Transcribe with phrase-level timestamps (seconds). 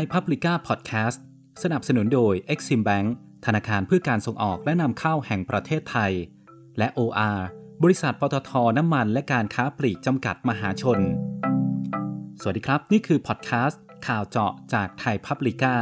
[0.00, 1.22] ไทยพับลิก้าพอดแคสต์
[1.62, 3.08] สนับสนุนโดย Exim Bank
[3.46, 6.12] ธนาคารเพื่อการส่งออกและนำเข้าแห่งประเทศไทย
[6.78, 7.38] และ OR
[7.82, 10.98] บริษัทปตทน้ำมันและการค้าปลีกจำกัดมหาชน
[12.40, 15.76] สวัสดีครับ นี่คือพอดแคสต์ข่าวเจาะจากไทยพับลิก้า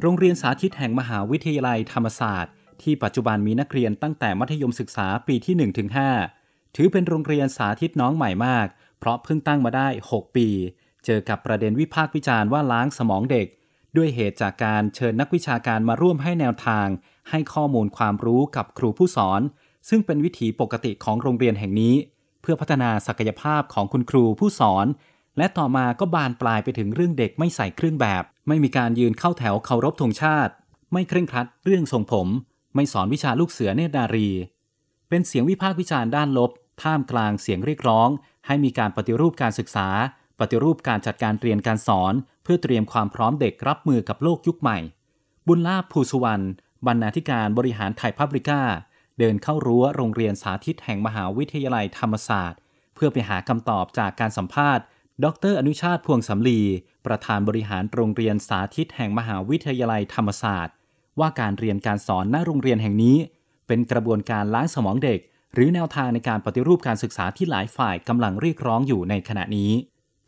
[0.00, 5.70] โรงเรียนสาธิตแห่งมหาวิทยาลัยธรรมศาสตร์ ที่ปัจจุบันมีนักเรียนตั้งแต่มัธยมศึกษาปีที่
[6.16, 8.66] 1-5 ถือเป็นโรงเรียนสาธิตน้องใหม่มาก
[8.98, 10.48] เพราะเพิ่งตั้งมาได้ 6 ปี
[11.06, 13.46] เจอกับประเด็นวิพากษ์วิจารณ์ว่าล้างสมองเด็ก
[13.96, 16.86] ด้วยเหตุจากการเชิญนักวิชาการมาร่วมให้แนวทาง
[17.30, 19.40] ให้ข้อมูลความรู้กับครูผู้สอน
[19.88, 21.94] ซึ่งเป็นวิถีปกติของโรงเรียนแห่งนี้
[22.42, 24.86] เพื่อพัฒนาศักยภาพของคุณครูผู้สอน
[25.38, 30.52] และต่อมาก็บานปลายไปถึงเรื่องเด็กไม่ใส่เครื่องแบบ ไม่มีการยืนเข้าแถวเคารพธงชาติ
[30.92, 32.28] ไม่เคร่งครัดเรื่องทรงผม
[32.74, 34.28] ไม่สอนวิชาลูกเสือเนตรนารี
[35.08, 36.50] เป็นเสียงวิพากษ์วิจารณ์ด้านลบ
[36.82, 38.08] ท่ามกลางเสียงเรียกร้อง
[38.46, 39.88] ให้มีการปฏิรูปการศึกษา
[40.40, 44.78] ปฏิรูปการจัดการเรียนการสอน เพื่อเตรียมความพร้อมเด็กรับมือกับโลกยุคใหม่
[45.46, 46.44] บุญลาภภูสุวรรณ
[46.86, 48.62] บรรณาธิการบริหารไทยพับริก้า
[49.18, 52.60] เดินเข้ารั้วโรงเรียนสาธิตแห่งมหาวิทยาลัยธรรมศาสตร์
[52.94, 54.84] เพื่อไปหาคำตอบจากการสัมภาษณ์
[55.24, 56.60] ดร อนุชาติพวงสำลี
[57.06, 60.74] ประธานบริหารโรงเรียนสาธิตแห่งมหาวิทยาลัยธรรมศาสตร์
[61.20, 63.16] ว่าการเรียนการสอนณโรงเรียนแห่งนี้
[63.66, 65.18] เป็นกระบวนการล้างสมองเด็ก
[65.54, 69.70] หรือแนวทางในการปฏิรูปการศึกษาที่หลายฝ่ายกำลังเรียกร้องอยู่ในขณะนี้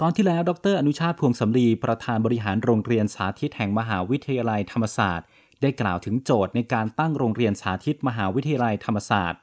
[0.02, 5.27] ตอนที่แล้ว ดร อนุชาติพวงสำลีประธานบริหารโรงเรียนสาธิตแห่งมหาวิทยาลัยธรรมศาสตร์
[5.62, 9.40] ได้กล่าวถึงโจทย์ในการตั้งโรงเรียนสาธิตมหาวิทยาลัยธรรมศาสตร์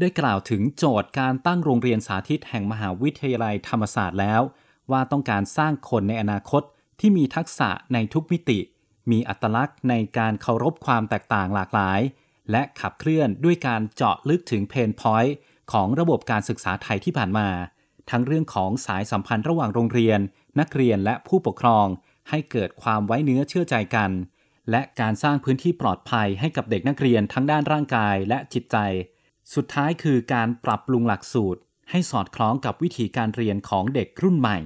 [0.00, 4.42] ได้กล่าวถึงโจทย์การตั้งโรงเรียนสาธิตแห่งมหาวิทยาลัยธรรมศาสตร์แล้ว
[4.90, 6.62] ว่าต้องการสร้างคนในอนาคต
[7.00, 8.58] ที่มีทักษะในทุกมิติ
[9.10, 12.00] มีอัตลักษณ์ในการเคารพความแตกต่างหลากหลาย
[12.50, 15.34] และขับเคลื่อนด้วยการเจาะลึกถึงเพนพอยต์
[15.72, 17.48] ของระบบการศึกษาไทยที่ผ่านมา
[18.10, 20.20] ทั้งเรื่องของสายสัมพันธ์ระหว่างโรงเรียน
[20.60, 21.86] นักเรียนและผู้ปกครอง
[22.30, 24.10] ให้เกิดความไว้เนื้อเชื่อใจกัน
[24.70, 28.76] และการสร้างพื้นที่ปลอดภัยให้กับเด็กนักเรียนทั้งด้านร่างกายและจิตใจ
[29.54, 31.60] สุดท้ายคือการปรับปรุงหลักสูตร
[31.90, 34.58] ให้สอดคล้องกับวิธีการเรียนของเด็กรุ่นใหม่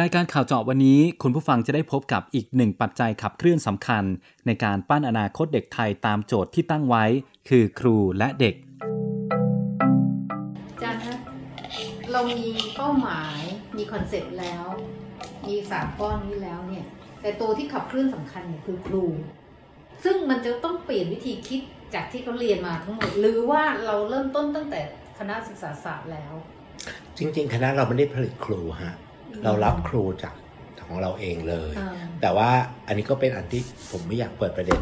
[0.00, 4.04] รายการข่าวเจาะวันนี้ คุณผู้ฟังจะได้พบกับอีกหนึ่งปัจจัยขับเคลื่อนสำคัญ
[4.46, 7.04] ในการปั้นอนาคตเด็กไทยตามโจทย์ที่ตั้งไว้
[7.48, 8.54] คือครูและเด็ก
[12.14, 13.40] เรามีเป้าหมาย
[13.76, 14.66] มี concept แล้ว
[15.48, 16.86] มีสามก้อนนี้แล้วเนี่ย
[17.22, 19.04] แต่ตัวที่ขับเคลื่อนสำคัญเนี่ยคือครู
[20.04, 21.60] ซึ่งมันจะต้องเปลี่ยนวิธีคิด
[21.94, 24.80] จากที่เขาเรียนมาทั้งหมด หรือว่าเราเริ่มต้นตั้งแต่
[25.18, 26.32] คณะศึกษาศาสตร์แล้ว
[27.18, 28.94] จริง ๆ คณะเราไม่ได้ผลิตครูฮะ
[29.44, 30.34] เรารับครูจาก
[30.86, 32.50] ของเราเองเลยอ่าแต่ว่า
[32.86, 34.80] อันนี้ก็เป็นอันที่ผมไม่อยากเปิดประเด็น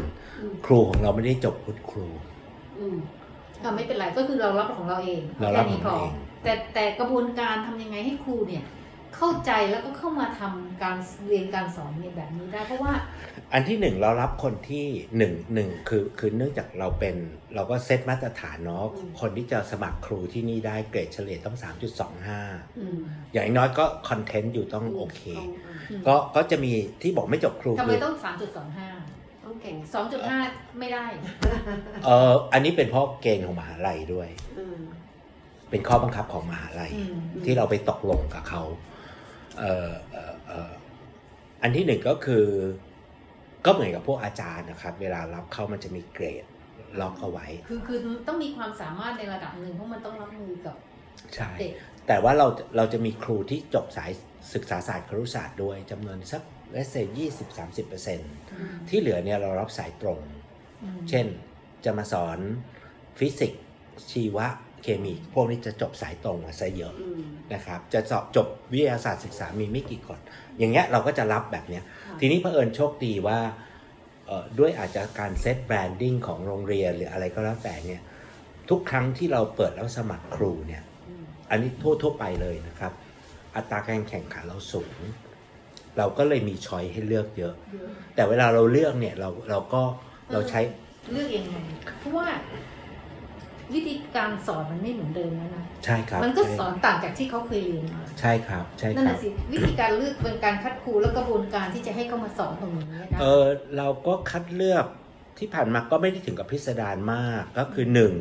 [0.65, 2.07] ครูของเราไม่ได้จบพุทธครู
[2.79, 2.97] อืม
[3.63, 6.13] อ่าไม่เป็นไรก็คือเรารับของเราเองเรารับแค่นี้พของเราเอง
[6.43, 8.63] แต่แต่กระบวนการทำยังไงให้ครูเนี่ย
[9.15, 12.93] เข้าใจแล้วก็เข้ามาทำการเรียนการสอนเนี่ยแบบนี้ได้เพราะว่า
[13.53, 14.85] อันที่หนึ่งเรารับคนที่
[15.17, 17.15] หนึ่งหนึ่งคือคือเนื่องจากเราเป็น
[17.55, 21.57] เราก็เซตมาตรฐานเนาะอืมคนที่จะสมัครครูที่นี่ได้เกรดเฉลี่ยต้อง
[22.17, 22.99] 3.25อืม
[23.33, 25.21] อย่างน้อยก็คอนเทนต์อยู่ต้องโอเค
[25.89, 28.89] อืมก็ก็จะมีที่บอกไม่จบครูทำไมคือต้องสามจุดสองห้า
[29.45, 30.37] ต้องเก่งสองจุดห้า
[30.79, 31.05] ไม่ได้
[32.05, 34.77] เอออันนี้เป็นเพราะเกณฑ์ของมหาลัยด้วยอืม
[35.73, 37.13] เป็นข้อบังคับของมหาลัยอืม
[37.45, 38.63] ที่เราไปตกลงกับเขา
[39.59, 40.71] เอ่อเอ่อเอ่อ
[41.61, 42.45] อันที่หนึ่งก็คือ
[43.65, 46.45] ก็เหมือนกับพวกอาจารย์นะครับ เวลารับเข้ามันจะมีเกรด
[47.01, 47.97] ล็อกเอาไว้ คือคือ
[48.27, 50.75] ต้องมีความสามารถในระดับหนึ่งเพราะมันต้องรับมือกับ
[51.35, 51.73] ใช่เด็ก
[52.07, 52.47] แต่ว่าเรา
[52.77, 54.11] เราจะมีครูที่จบสาย
[54.53, 56.41] ศึกษาศาสตร์ครุศาสตร์ด้วยจำนวนสัก
[56.71, 58.19] let's say ยี่สิบสามสิบเปอร์เซ็น
[58.89, 60.19] ที่เหลือเนี่ยเรารับสายตรง
[60.83, 61.25] อืมเช่น
[61.85, 62.39] จะมาสอน
[63.19, 63.63] ฟิสิกส์
[64.11, 64.47] ชีวะ
[64.83, 66.93] เคมี พวกนี้จะจบสายตรงมาซะเยอะ
[67.53, 70.19] นะครับ จะสอบจบวิทยาศาสตร์ศึกษามีไม่กี่คน
[70.57, 71.83] อย่างเงี้ยเราก็จะรับแบบเนี้ย
[72.19, 73.39] ทีนี้เผอิญโชคดีว่า
[74.27, 78.01] เอ่อด้วยอาจจะการเซตแบรนดิ้งของโรงเรียนหรืออะไรก็แล้วแต่เนี่ย
[78.69, 82.93] ทุกครั้งที่เราเปิดแล้วสมัครครูเนี่ยอืมอันนี้ทั่วทั่วไปเลยนะครับ
[83.55, 84.95] อัตราการแข่งขันเราสูง
[85.97, 89.81] เราก็เลยมีช้อยให้เลือกเยอะเยอะแต่เวลาเราเลือกเนี่ยเราเราก็
[90.31, 90.61] เราใช้
[91.11, 91.55] เลือกยังไง
[91.99, 92.27] เพราะว่า
[93.75, 103.45] วิธีการสอนมันไม่เหมือนเดิมแล้วนะใช่ครับ มันก็ใช่สอนต่างจากที่เขาเคยเรียนมาใช่ครับใช่นั่นครัแหะบสิวิธีการเลือกเป็นการคัดครูและกระบวนการที่จะให้เขามาสอนตรงนี้นะเออ
[103.77, 104.85] เราก็คัดเลือก
[105.39, 108.13] ที่ผ่านมาก็ไม่ได้ถึงกับพิสดารมากก็คือหนึ่ง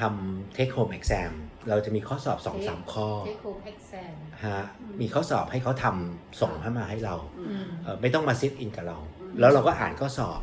[0.00, 1.32] ทำ take home exam
[1.68, 4.12] เราจะมีข้อสอบสองสามข้อเทคโคเอ็กซม
[4.44, 4.60] ฮะ
[5.00, 7.14] มีข้อสอบให้เขาทำส่งให้มาให้เรา
[7.48, 8.98] อืมเออไม่ต้องมาซิทอินกับเรา
[9.40, 10.40] แล้วเราก็อ่านข้อสอบ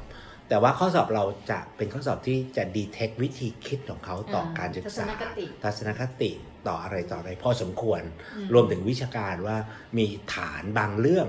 [0.50, 6.32] แต่ว่าข้อสอบเราจะเป็นข้อสอบที่จะ detect วิธีคิดของเขาต่ออาการศึกษาทัศนคติทัศนคติ
[6.68, 8.02] ต่ออะไรต่ออะไรพอสมควร
[8.36, 9.58] อืมรวมถึงวิชาการว่า
[9.98, 10.06] มี
[10.36, 11.28] ฐานบางเรื่อง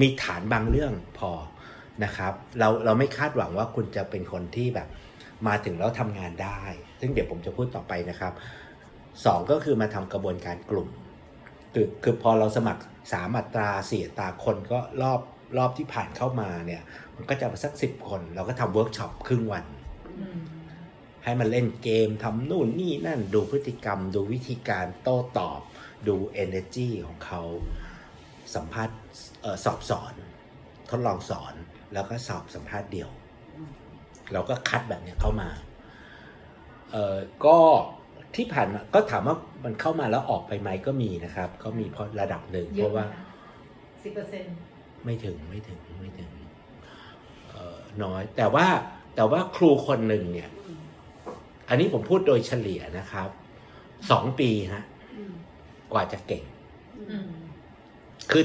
[0.00, 1.32] มีฐานบางเรื่องพอ
[2.04, 4.88] นะครับ เราเราไม่คาดหวังว่าคุณจะเป็นคนที่แบบ
[5.46, 6.60] มาถึงแล้วทำงานได้
[7.00, 8.32] ซึ่งเดี๋ยวผมจะพูดต่อไปนะครับ
[9.24, 10.88] สองก็คือมาทำกระบวนการกลุ่ม
[11.74, 12.82] คือคือพอเราสมัคร
[13.12, 15.20] สามอัตราสี่อัตราคนก็รอบ
[15.58, 16.82] รอบที่ผ่านเข้ามาเนี่ย
[17.16, 19.64] มันก็จะสักสิบคน เราก็ทำเวิร์กช็อปครึ่งวัน
[21.24, 25.60] ให้มันเล่นเกมทำนู่นนี่นั่นดูพฤติกรรม ดูวิธีการโต้ตอบ
[26.08, 27.42] ดู energy ของเขา
[28.54, 28.98] สัมภาษณ์
[29.64, 30.12] สอบสอน
[30.90, 31.54] ทดลองสอน
[31.92, 33.10] แล้วก็สอบสัมภาษณ์เดี่ยว
[34.32, 35.48] เราก็คัดแบบเนี้ยเข้ามา
[36.92, 37.56] เออก็
[38.36, 43.06] ที่ผ่านมาก็ถามว่ามันเข้ามาแล้วออกไปไหมก็มีนะครับ ก็มีพอระดับหนึ่งเพราะว่า
[44.04, 44.54] สิบเปอร์เซ็นต์
[45.04, 46.30] ไม่ถึงไม่ถึงไม่ถึง
[47.50, 48.66] เอ่อน้อย แต่ว่า
[49.16, 50.50] แต่ว่าครูคนหนึ่งเนี่ย
[51.68, 53.28] อันนี้ผมพูดโดยเฉลี่ยนะครับ
[54.10, 54.84] สองปีฮะ
[55.92, 56.44] กว่าจะเก่ง
[57.10, 57.28] อืม
[58.30, 58.44] คือ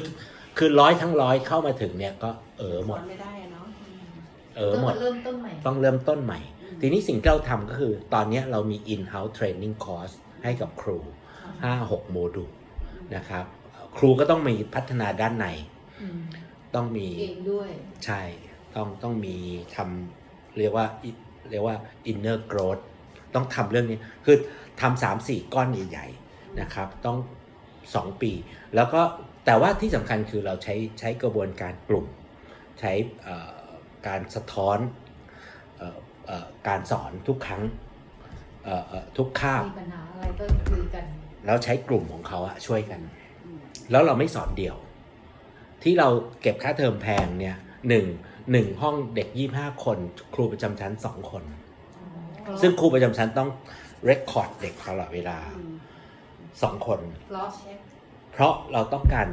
[0.58, 4.10] คือร้อยทั้งร้อยเข้ามาถึงเนี่ย ก็เออหมสอดนไม่ได้อะเนาะอืม
[4.56, 6.40] เออหมดต้องาเริ่มต้นใหม่ต้องเริ่มต้นใหม่
[6.80, 10.14] ทีนี้สิ่งที่เราทำก็คือ ตอนนี้เรามี in-house training course
[10.44, 10.98] ให้กับครู
[11.56, 12.52] 5-6โมดูล
[13.16, 13.46] นะครับ
[13.98, 15.77] ครูก็ต้องมีพัฒนาด้านในอืม
[16.76, 17.70] ต้องมีเองด้วย
[18.06, 18.22] ใช่
[18.76, 19.36] ต้องต้องมี
[19.76, 20.86] ทำเรียกว่า
[21.50, 21.76] เรียกว่า
[22.12, 22.82] inner growth
[23.36, 24.38] ต้องทำเรื่องนี้คือ
[24.82, 27.18] ทำสามสี่ก้อนใหญ่ๆนะครับ ต้อง
[27.96, 28.32] สองปี
[28.76, 29.02] แล้วก็
[29.46, 32.06] แต่ว่าที่สำคัญคือเราใช้ใช้กระบวนการกลุ่ม
[32.80, 32.92] ใช้
[33.24, 33.52] เอ่อ
[34.08, 34.78] การสะท้อน
[35.78, 35.98] เอ่อ
[36.28, 37.64] เอ่อการสอนทุกครั้ง
[38.64, 41.06] เอ่อเอ่อทุกคาบมีปัญหาอะไรก็คุยกัน
[41.46, 43.02] แล้วใช้กลุ่มของเขาอะช่วยกัน
[43.92, 44.78] แล้วเราไม่สอนเดี่ยว
[45.84, 46.08] ที่เรา
[46.42, 47.56] เก็บค่าเทอมแพงเนี่ย
[47.90, 48.06] หนึ่ง
[48.52, 49.98] หนึ่งห้องเด็กยี่ห้าคน
[50.34, 51.44] ครูประจำชั้นสองคน
[52.62, 53.50] ซึ่งครูประจำชั้นต้อง
[54.06, 55.38] เรคคอร์ดเด็กตลอดเวลา
[56.62, 57.00] สองคน
[57.36, 57.78] ล็อกเช็ค
[58.32, 59.28] เพราะเราต้องการ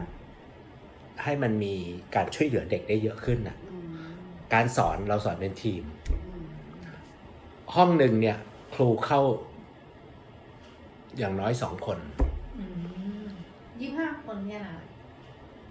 [1.23, 1.75] ให้มันมี
[2.15, 3.95] การช่วยเหลือเด็กได้เยอะขึ้นน่ะอืม
[4.55, 6.47] การสอนเราสอนเป็นทีมอืม
[7.75, 8.39] ห้องหนึ่งเนี่ย
[8.75, 9.21] ครูเข้า
[11.19, 11.99] อย่างน้อยสองคน
[13.81, 14.79] ยี่ห้าคนเนี่ยนะ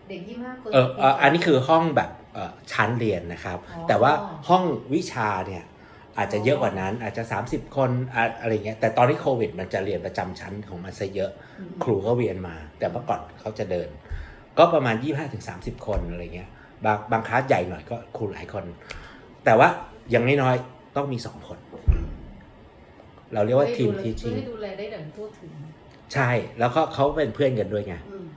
[0.09, 4.11] เด็กยี่ห้าคนเออเอออันนี้คือห้องแบบเอ่อชั้นเรียนนะครับอ๋อแต่ว่า
[4.49, 4.63] ห้อง
[4.93, 5.63] วิชาเนี่ย
[6.17, 13.89] อาจจะเยอะกว่านั้นอาจจะ 30 คนอะอะไรเงี้ยแต่ตอนที่โควิด มันจะเรียนประจำชั้นของมันซะเยอะอืมครูก็เวียนมา แต่เมื่อก่อนเขาจะเดิน
[14.57, 16.49] ก็ประมาณ 25-30 คนอะไรเงี้ย
[16.85, 18.65] บางบางคลาสใหญ่หน่อยก็ครูหลายคน
[19.45, 19.69] แต่ว่า
[20.11, 21.59] อย่างน้อยๆต้องมีสองคน
[23.33, 25.51] เราเรียกว่าทีมทีชิ่งเพื่อให้ดูแลได้ดังทั่วถึง
[26.13, 26.29] ใช่
[26.59, 28.27] แล้วก็เขาเป็นเพื่อนกันด้วยไงอืม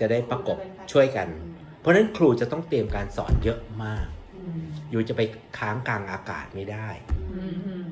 [0.00, 0.58] จะได้ประกบ
[0.92, 1.28] ช่วยกัน
[1.80, 4.06] เพราะฉะนั้นครูจะต้องเตรียมการสอนเยอะมาก
[4.36, 5.22] อืมอยู่จะไป
[5.58, 6.88] ค้างกลางอากาศไม่ได้
[7.18, 7.24] อื
[7.54, 7.86] มอืม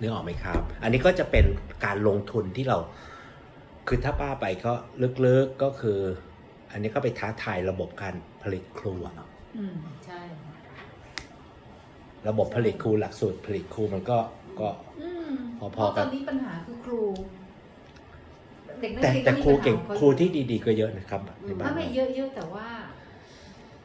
[0.00, 1.44] นึกออกไหมครับ อันนี้ก็จะเป็น
[1.84, 2.78] การลงทุนที่เรา
[3.88, 4.72] คือถ้าป้าไปก็
[5.26, 5.98] ลึกๆก็คือ
[6.70, 9.76] อันนี้ก็ไปท้าทายระบบการผลิตครูอะเนาะอืม
[10.06, 10.20] ใช่
[12.28, 14.18] ระบบผลิตครูหลักสูตรผลิตครูมันก็
[14.60, 14.68] ก็
[15.00, 17.00] อืมพอๆเพราะกัตอนนนี้ปัญหาคือครู
[18.80, 22.68] เด็กนักแต่เรียนแต่ก็มีครูปัญหาเก่งของขาครูที่ดีๆก็เยอะนะครับในบ้าถ้านไม่เยอะๆแต่ว่า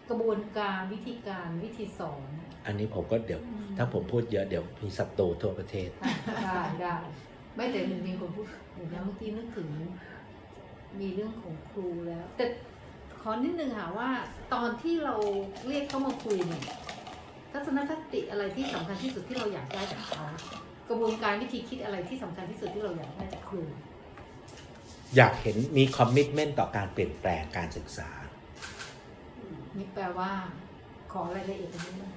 [0.10, 2.28] กระบวนการวิธีการวิธีสอน
[2.66, 5.90] อันนี้ผมก็เดี๋ยวอืมถ้าผมพูดเยอะเดี๋ยวมีศัตรูทั่วประเทศ
[6.46, 6.96] ได้ได้
[7.56, 8.46] ไม่แต่มีคนพูด
[8.76, 9.70] เดี๋ยวนะเมื่อกี้นึกถึง
[11.00, 12.46] มีเรื่องของครูแล้ว แต่
[13.22, 14.10] ขอนิดนึงค่ะว่า
[14.54, 15.16] ตอนที่เรา
[15.68, 16.64] เรียกเขามาคุยเนี่ย
[17.52, 20.24] ทัศนคติอะไรที่สำคัญที่สุดที่เราอยากได้จากเขา
[20.90, 23.62] กระบวนการวิธีคิดอะไรที่สำคัญที่สุดที่เราอยากได้จากครู
[25.16, 28.10] อยากเห็นมี commitment ต่อการเปลี่ยนแปลงการศึกษา
[29.78, 30.32] นี่แปลว่า
[31.12, 32.14] ขอรายละเอียดตรงนี้หน่อย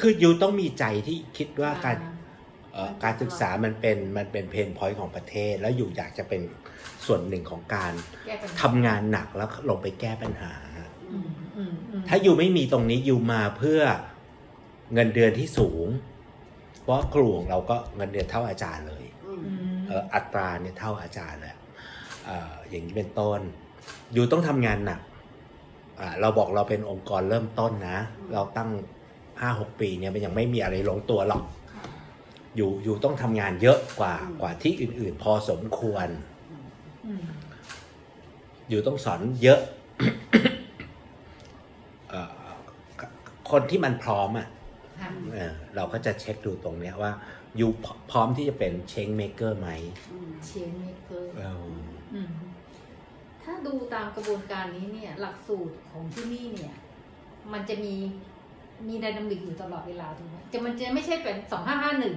[0.00, 2.10] คือ you ต้องมีใจที่คิดว่าการอ่
[2.72, 6.40] เอ่อการศึกษามันเป็นมันเป็น pain point ของประเทศ แล้ว you อยากจะเป็น
[7.06, 7.92] ส่วนหนึ่งของการ
[8.26, 10.54] แก้ปัญหาทำงานหนักแล้วลงไปแก้ปัญหา
[11.12, 13.80] อืมอืมอืมถ้าอยู่ไม่มีตรงนี้อยู่มาเพื่อ
[14.94, 15.86] เงินเดือนที่สูง
[16.82, 23.40] เพราะครูของเราก็เงินเดือนเท่าอาจารย์เลยอืมอืมเอ่ออัตราเนี่ยเท่าอาจารย์เลยเอ่ออย่างนี้เป็นต้น
[24.12, 25.00] อยู่ต้องทำงานหนัก
[26.00, 27.98] อ่าเราบอกเราเป็นองค์กรเริ่มต้นนะ
[28.32, 28.70] เราตั้ง
[29.40, 31.42] ห้าหกปีเนี่ยมันยังไม่มีอะไรลงตัวหรอก
[32.56, 36.08] อยู่อยู่ต้องทำงานเยอะกว่ากว่าที่อื่น ๆ พอสมควร
[37.06, 37.24] อืม
[38.68, 39.60] อยู่ต้องสอนเยอะ
[42.08, 42.54] เอ่อ
[43.50, 44.48] คนที่มันพร้อมอะ
[45.02, 47.12] ค่ะเออเราก็จะเช็คดูตรงเนี้ยว่า
[47.56, 47.70] อยู่
[48.10, 49.68] พร้อมที่จะเป็นเชงเมเกอร์ไหม
[50.12, 51.83] อืมเชียงเมเกอร์เอออืม
[53.42, 56.74] ถ้าดูตามกระบวนการนี้เนี่ย หลักสูตรของที่นี่เนี่ย
[57.52, 57.94] มันจะมี
[58.88, 62.14] มีไดนามิกอยู่ตลอดเวลาถูกไหมจะมันจะไม่ใช่เป็นสองห้าห้าหนึ่ง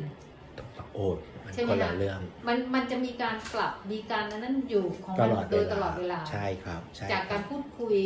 [0.94, 7.98] โอ้ยมันใช่ไหมคนละคะเรื่องมันมันจะมีการกลับมีการอันนั้นอยู่ของตมันลอดโดยตลอดเวลาใช่ครับใช่จากคการับรพูดคุย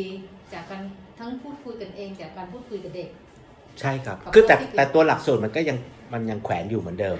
[0.52, 0.82] จากการ
[1.18, 3.08] ทั้งพูดคุยกันเอง จากการพูดคุยกับเด็ก
[3.80, 5.78] ใช่ครับกับคือแต่ข้อที่เปลี่ยนแต่ตัวหลักสูตรมันก็ยัง
[6.12, 7.18] มันยังแขวนอยู่เหมือนเดิม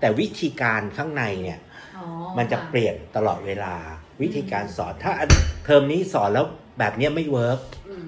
[0.00, 1.60] แต่วิธีการข้างในเนี่ย
[1.96, 2.06] อ๋อ
[2.38, 3.74] มันจะค่เปลี่ยนตลอดเวลา
[4.22, 5.28] วิธีการสอน ถ้าอัน
[5.64, 6.46] เทอมนี้สอนแล้ว
[6.78, 8.06] แบบเนี้ยไม่ work อืม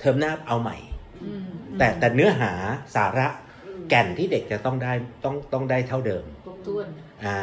[0.00, 0.76] เทอมหน้าเอาใหม่
[1.22, 1.44] อืม
[1.78, 2.52] แต่แต่เนื้อหา
[2.96, 3.28] สาระ
[3.66, 4.92] อืมแก่นที่เด็กจะต้องได้
[5.24, 6.86] ต้องต้องได้เท่าเดิมครบถ้วน
[7.24, 7.38] อ่า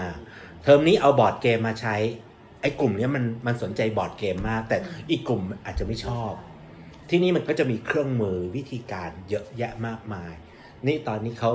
[0.63, 1.95] เทอมนี้เอา board game มาใช้
[2.61, 4.77] ไอ้กลุ่มเนี้ยมันมันสนใจ board game มาก แต่
[5.11, 6.31] อีกกลุ่มอาจจะไม่ชอบ
[7.09, 10.33] ทีนี้มันก็จะมีเครื่องมือวิธีการเยอะแยะมากมาย
[10.87, 11.51] นี่ตอนนี้เขา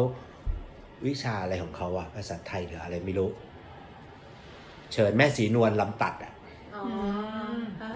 [1.06, 3.30] วิชาอะไรของเขาอะภาษาไทยหรืออะไรไม่รู้
[4.92, 6.32] เชิญแม่สีนวลลำตัดอะ
[6.76, 6.84] อ๋อ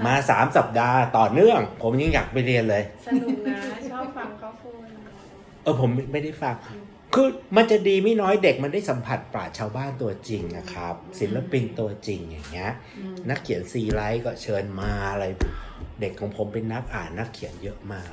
[0.06, 3.58] มาสามสัปดาห์ต่อเนื่อง ผมยังอยากไปเรียนเลย สนุกนะ
[3.92, 4.84] ชอบฟังเขาพูด
[5.62, 6.54] เออผมไม่ได้ฟัง
[7.14, 15.24] คือมันจะดีไม่น้อยเด็กมันได้สัมผัสปราชญ์ชาวบ้านตัวจริงนะครับ ศิลปินตัวจริงอย่างเงี้ยอืมนักเขียนซีไลท์ก็เชิญมาอะไร
[16.00, 18.12] เด็กของผมเป็นนักอ่านนักเขียนเยอะมาก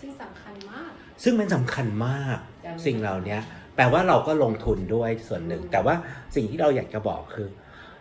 [0.00, 0.90] ซึ่งสำคัญมาก
[1.22, 3.38] ซึ่งมันสำคัญมากจำสิ่งเหล่านี้
[3.80, 5.94] แปลว่าเราก็ลงทุนด้วยส่วนหนึ่ง แต่ว่า
[6.34, 7.48] สิ่งที่เราอยากจะบอกคือ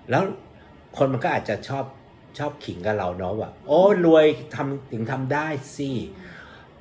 [0.10, 0.24] แล้ว
[0.98, 1.86] คนมันก็อาจจะชอบ
[2.38, 5.90] ชอบขิงกับเราเนาะว่าโอ้รวยทำถึงทำได้สิ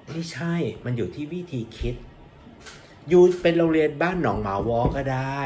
[0.08, 1.94] ไม่ใช่มันอยู่ที่วิธีคิด
[3.08, 5.40] อยู่เป็นโรงเรียนบ้านหนองหมาวอก็ได้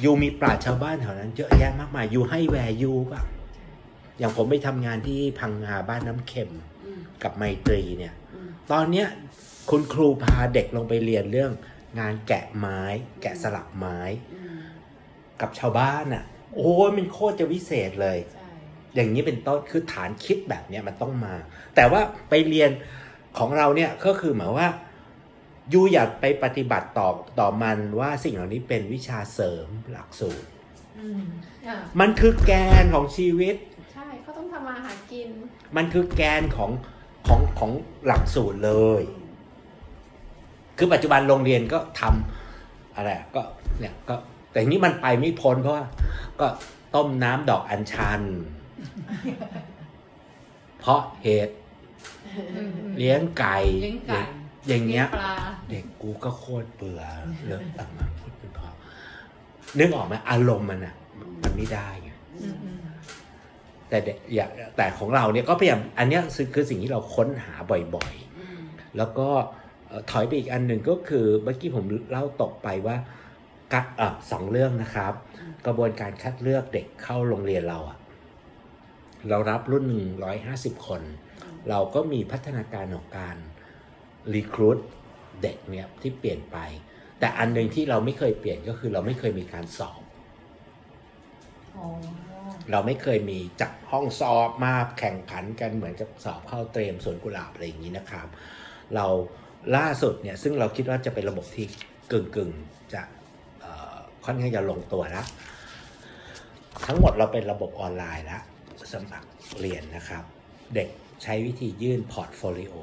[0.00, 3.22] อยู่มีปราชญ์ชาวบ้านแถวนั้นเยอะแยะมากมายอยู่ให้แวร์ยูป่ะ
[4.18, 6.50] อย่างผมไปทำงานที่พังงาบ้านน้ำเค็ม
[6.84, 9.06] อืมกับไมตรีเนี่ยอืมตอนเนี้ย
[9.70, 11.52] คุณครูพาเด็กลงไปเรียนเรื่อง
[11.98, 12.80] งานแกะไม้
[13.22, 13.98] แกะสลักไม้
[14.34, 14.60] อืม
[15.40, 16.24] กับชาวบ้านอะ
[16.56, 18.48] โอ้ยมันโคตรจะวิเศษเลยใช่
[18.94, 21.34] อย่างนี้เป็นต้นคือฐานคิดแบบเนี้ยมันต้องมา
[21.74, 22.70] แต่ว่าไปเรียน
[23.38, 24.68] ของเราเนี่ยก็คือหมายว่า
[25.72, 27.08] ยูอยากไปปฏิบัติต่อ
[27.40, 30.46] ต่อมันว่าสิ่งเหล่านี้เป็นวิชาเสริมหลักสูตร
[30.98, 31.22] อืม
[31.66, 33.56] อะมันคือแกนของชีวิต
[33.92, 35.28] ใช่เขาต้องทำมาหากิน
[35.76, 36.70] มันคือแกนของ
[37.26, 37.72] ของของ
[38.06, 39.02] หลักสูตรเลย
[40.78, 43.42] คือปัจจุบันโรงเรียนก็ทำอะไรอะก็
[43.80, 44.14] เนี่ยก็
[44.50, 45.86] แต่ทีนี้มันไปไม่พ้นเพราะว่า
[46.40, 46.46] ก็
[46.94, 48.20] ต้มน้ำดอกอัญชัน
[50.80, 51.54] เพราะเหตุ
[52.56, 54.20] อืมอืมเลี้ยงไก่เลี้ยงไก่
[54.68, 55.34] อย่างเงี้ยปลา
[55.70, 57.02] เด็กกูก็โคตรเบื่อ
[57.46, 58.68] เลิกตั้งมาพูดเป็นพอ
[59.78, 60.94] นึกออกไหมอารมณ์มันอะ
[61.42, 62.78] มันไม่ได้ไงอืมอืม
[63.88, 69.63] แต่เด็กอย่าแต่ของเราเนี่ยก็พยายามอันเนี้ยคือคือสิ่งที่เราค้นหาบ่อยอืมๆแล้วก็เอ่อ
[70.10, 72.96] ถอยไปอีกอันหนึ่งก็คือเมื่อกี้ผมเล่าตกไปว่า
[73.72, 75.12] กัดอะสองเรื่องนะครับ
[75.66, 77.98] กระบวนการคัดเลือกเด็กเข้าโรงเรียนเราอะ
[79.28, 81.02] เรารับรุ่นหนึ่งร้อยห้าสิบคน
[81.68, 83.36] เราก็มีพัฒนาการของการ
[84.34, 84.78] รีครูด
[85.42, 86.58] เด็กเนี่ยที่เปลี่ยนไป
[87.20, 90.02] แต่อันหนึ่งที่เราไม่เคยเปลี่ยนก็คือเราไม่เคยมีการสอบ
[91.76, 91.86] อ๋อ
[92.70, 98.28] เราไม่เคยมีจัดห้องสอบมาแข่งขันกันเหมือนกับสอบเข้าเตรียมสวนกุหลาบอะไรอย่างนี้นะครับ
[98.94, 99.06] เรา
[99.76, 101.66] ล่าสุดเนี่ยซึ่งเราคิดว่าจะเป็นระบบที่
[102.12, 103.02] กึ่งกึ่งๆจะ
[103.60, 103.94] เอ่อ
[104.24, 105.26] ค่อนข้างจะลงตัวแล้ว
[106.86, 108.42] ทั้งหมดเราเป็นระบบออนไลน์แล้ว
[108.92, 109.28] สมัคร
[109.60, 110.22] เรียนนะครับ
[110.74, 110.88] เด็ก
[111.22, 112.74] ใช้วิธียื่น portfolio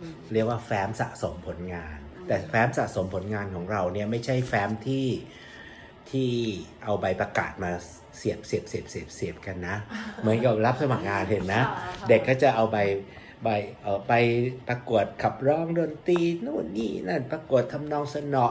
[0.00, 1.98] อืมเรียกว่าแฟ้มสะสมผลงาน
[2.28, 5.06] แต่แฟ้มสะสมผลงานของเราเนี่ยไม่ใช่แฟ้มที่
[6.10, 6.30] ที่
[6.84, 7.70] เอาใบประกาศมา
[8.18, 9.76] เสียบเสียบเสียบเสียบเสียบกันนะ
[10.20, 11.62] เหมือนกับรับสมัครงานเห็นนะ
[12.08, 12.76] เด็กก็จะเอาใบ
[13.42, 13.48] ใบ
[13.82, 14.12] เออไป
[14.68, 18.46] ประกวดขับร้องดนตรีนู่นนี่นั่นประกวดทำนองเสนาะ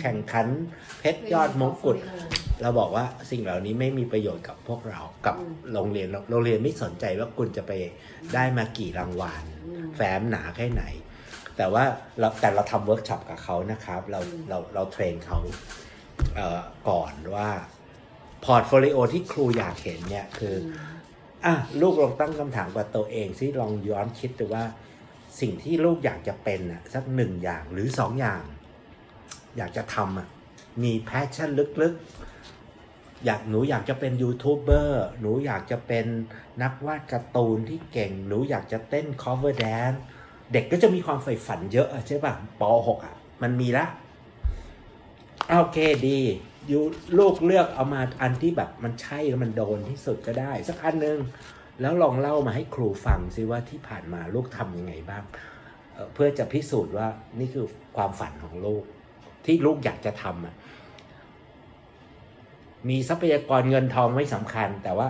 [0.00, 0.46] แข่งขัน
[1.00, 1.98] เพชรยอดมงกุฎ
[2.62, 7.72] เราบอกว่าสิ่งเหล่านี้ไม่มีประโยชน์กับพวกเรากับอืมโรงเรียนโรงเรียนไม่สนใจว่าคุณจะไป
[8.34, 10.84] ได้มากี่รางวัลอืมแฟ้มหนาแค่ไหน
[11.56, 11.84] แต่ว่า
[12.18, 15.38] เราแต่เราทำเวิร์กช็อปกับเขานะครับ เราอืมเราเรา train เขา
[16.34, 17.50] เอ่อก่อนว่า
[18.44, 24.64] portfolio ที่ครูอยากเห็นเนี่ยคืออ่่ะลูกลองตั้งคำถามกับตัวเองซิลองย้อนคิดดูว่า
[25.40, 28.42] สิ่งที่ลูกอยากจะเป็นอะสักหนึ่งอย่างหรือสองอย่าง
[29.56, 30.28] อยากจะทำอะ
[30.82, 31.50] มี passion
[31.82, 36.06] ลึกๆ อยากหนูอยากจะเป็นยูทูบเบอร์หนูอยากจะเป็น
[36.62, 39.98] นักวาดการ์ตูนที่เก่ง หนูอยากจะเต้น cover dance
[40.52, 43.86] เด็กก็จะมีความใฝ่ฝันเยอะอะใช่ป่ะ ป.6 อะ มันมีละ
[45.50, 46.18] โอเคดี
[46.70, 46.80] you
[47.18, 51.18] ลูกเลือกเอามาอันที่แบบมันใช่แล้วมันโดนที่สุดก็ได้ สักอันหนึ่ง
[51.80, 55.24] แล้วลองเล่ามาให้ครูฟังซิว่าที่ผ่านมาลูกทำยังไงบ้าง
[55.94, 57.08] เเพื่อจะพิสูจน์ว่า
[57.40, 58.82] นี่คือความฝันของลูก
[59.44, 60.54] ที่ลูกอยากจะทำอะ
[62.88, 65.08] มีทรัพยากรเงินทองไม่สำคัญ แต่ว่า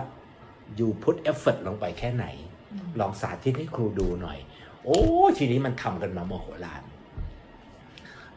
[0.79, 2.25] you put effort ลงไปแค่ไหน
[2.99, 4.39] ลองสาธิตให้ครูดูหน่อย
[4.85, 4.99] โอ้
[5.37, 6.83] ทีนี้มันทำกันมาโมโหลาน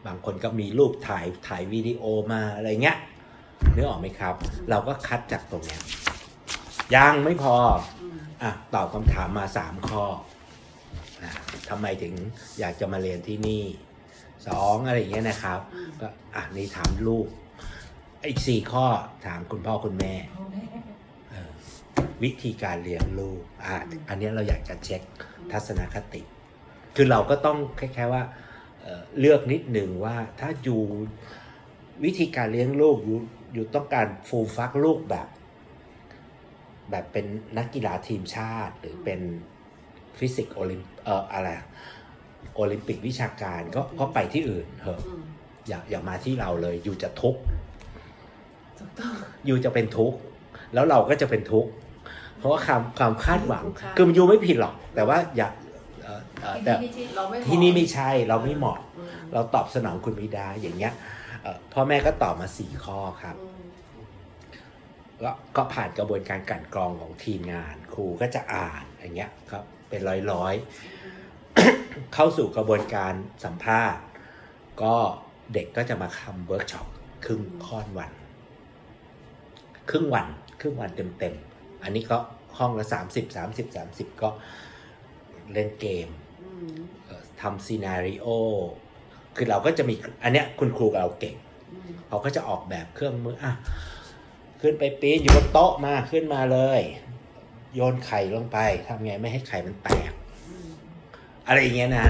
[0.06, 2.02] บางคนก็มีรูปถ่ายถ่ายวิดีโอ
[2.32, 2.98] มาอะไรเงี้ย
[3.74, 4.34] นึกออกไหมครับ
[4.70, 5.82] เราก็คัดจากตรงเนี้ย
[6.96, 7.54] ยังไม่พอ
[8.42, 10.04] อะตอบคำถามมาสามข้อ
[11.68, 12.14] ทำไมถึง
[12.60, 13.64] อยากจะมาเรียนที่นี่
[14.48, 15.60] สองอะไรอย่างเงี้ยนะครับ
[16.00, 17.26] ก็อะนี่ถามลูก
[18.28, 18.86] อีกสี่ข้อ
[19.26, 20.14] ถามคุณพ่อคุณแม่
[22.22, 23.76] วิธีการเลี้ยงลูกอะ
[24.08, 25.02] อันนี้เราอยากจะเช็ค
[25.52, 26.22] ทัศนคติ
[26.96, 27.58] คือเราก็ต้อง
[27.94, 28.22] แค่ๆว่า
[28.90, 30.82] เอ่อเลือกนิดหนึ่งว่าถ้าอยู่
[32.04, 33.18] วิธีการเลี้ยงลูกอยู่
[33.52, 35.28] you ต้องการฟูลฟักลูกแบบ
[36.90, 37.26] แบบเป็น
[37.58, 39.20] นักกีฬาทีมชาติหรือเป็น
[40.18, 41.66] ฟิสิกส์โอลิมเอ่ออะไรอะ
[42.54, 45.00] โอลิมปิกวิชาการก็ก็ไปที่อื่นเถอะ
[45.68, 47.40] อย่าอย่ามาที่เราเลย you จะทุกข์
[48.78, 49.14] ถูกต้อง
[49.46, 50.18] you จะเป็นทุกข์
[50.74, 51.70] แล้วเราก็จะเป็นทุกข์
[52.38, 55.69] เพราะว่าความความคาดหวังใช่คือมัน you ไม่ผิดหรอก แต่ว่าอย่าเอ่อเอ่อที่
[56.64, 60.92] แต่นี่ไม่ใช่เราไม่ที่นี่ไม่ใช่เราไม่เหมาะอืมเราตอบสนองคุณไม่ได้อย่างเงี้ย
[61.42, 63.60] เอ่อพ่อแม่ก็ตอบมาสี่ข้อครับอืม
[65.22, 73.12] ก็ก็ผ่านกระบวนการกลั่นกรองของทีมงาน ครูก็จะอ่านอย่างเงี้ยครับ เป็นร้อยร้อยๆ เข้าสู่กระบวนการ
[73.44, 74.02] สัมภาษณ์
[74.82, 74.94] ก็
[75.52, 76.86] เด็กก็จะมาทำเวิร์กช็อป
[77.24, 78.12] ครึ่งค่อนวัน
[79.90, 80.26] ครึ่งวัน
[80.60, 82.16] ครึ่งวันเต็มๆ อันนี้ก็
[82.58, 84.28] ห้องละสามสิบสามสิบสามสิบก็
[85.54, 86.08] เล่นเกม
[86.42, 86.76] อืม
[87.06, 88.26] เอ่อทำซีนารีโอ
[89.36, 91.36] คือเราก็จะมีอันเนี้ยคุณครูกับเราเก่ง
[91.72, 93.52] อืมเขาก็จะออกแบบเครื่องมืออะ
[94.60, 96.80] ขึ้นไปปีนอยู่บนโต๊ะมาขึ้นมาเลย
[97.74, 100.12] โยนไข่ลงไปทำไงไม่ให้ไข่มันแตก
[100.48, 100.70] อืม
[101.46, 102.06] อะไรอย่างเงี้ยนะ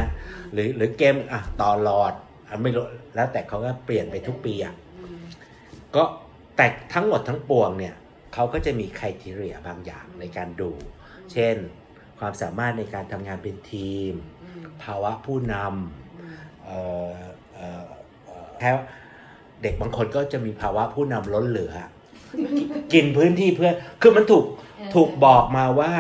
[0.52, 2.14] หรือหรือเกมอะต่อหลอด
[2.49, 5.25] อะไม่รู้แล้วแต่เขาก็เปลี่ยนไปทุกปีอะอืม
[5.97, 6.04] ก็
[6.56, 7.94] แต่ทั้งหมดทั้งปวงเนี่ย
[8.35, 10.70] เขาก็จะมีคุณทีเรียบางอย่างในการดู
[11.32, 11.56] เช่น
[12.21, 14.12] ความสามารถในการทำงานเป็นทีม
[14.43, 16.79] อืมภาวะผู้นอืมำเอ่
[17.11, 17.15] อ
[17.55, 17.85] เอ่อ
[18.25, 18.71] เอ่อแค่
[19.62, 21.75] เด็กบางคนก็จะมีภาวะผู้นำล้นเหลือ
[22.93, 25.93] กินพื้นที่เพื่อนคือมันถูกเออถูกบอกมาว่า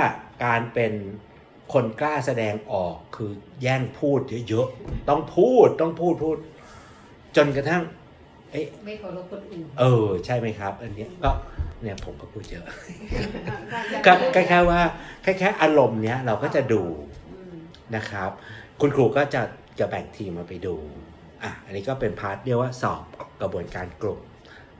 [0.44, 0.92] การเป็น
[1.72, 3.30] คนกล้าแสดงออกคือ
[3.62, 6.36] แย่งพูดเยอะๆ ต้องพูดต้องพูดพูด
[7.36, 7.82] จนกระทั่ง
[8.52, 11.30] เอ๊ะไม่เคารพคนอื่นเออใช่ไหมครับ อันเนี้ยก็
[11.82, 12.64] เนี่ยผมก็พูดเยอะ
[13.70, 14.80] ได้ก็ได้แค่แค่ว่า
[15.22, 16.82] แค่แค่อารมณ์เนี้ยเราก็จะดู
[17.28, 17.56] อืม
[17.96, 18.30] นะครับ
[18.80, 19.42] คุณครูก็จะ
[19.78, 20.76] จะแบ่งทีมมาไปดู
[21.42, 23.02] อะอันนี้ก็เป็นพาร์ทเรียกว่าสอบ
[23.40, 24.20] กระบวนการกลุ่ม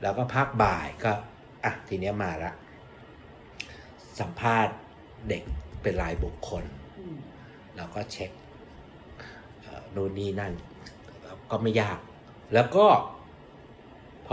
[0.01, 1.11] แล้วก็ภาคบ่ายก็
[1.65, 2.51] อะทีเนี้ยมาละ
[4.19, 4.75] สัมภาษณ์
[5.29, 5.43] เด็ก
[5.81, 6.63] เป็นรายบุคคล
[6.99, 7.17] อืม
[7.75, 8.31] เราก็เช็ค
[9.59, 10.53] เอ่อนู่นนี่นั่น
[11.51, 11.99] ก็ไม่ยาก
[12.53, 12.85] แล้วก็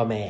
[0.01, 0.25] พ่อแม่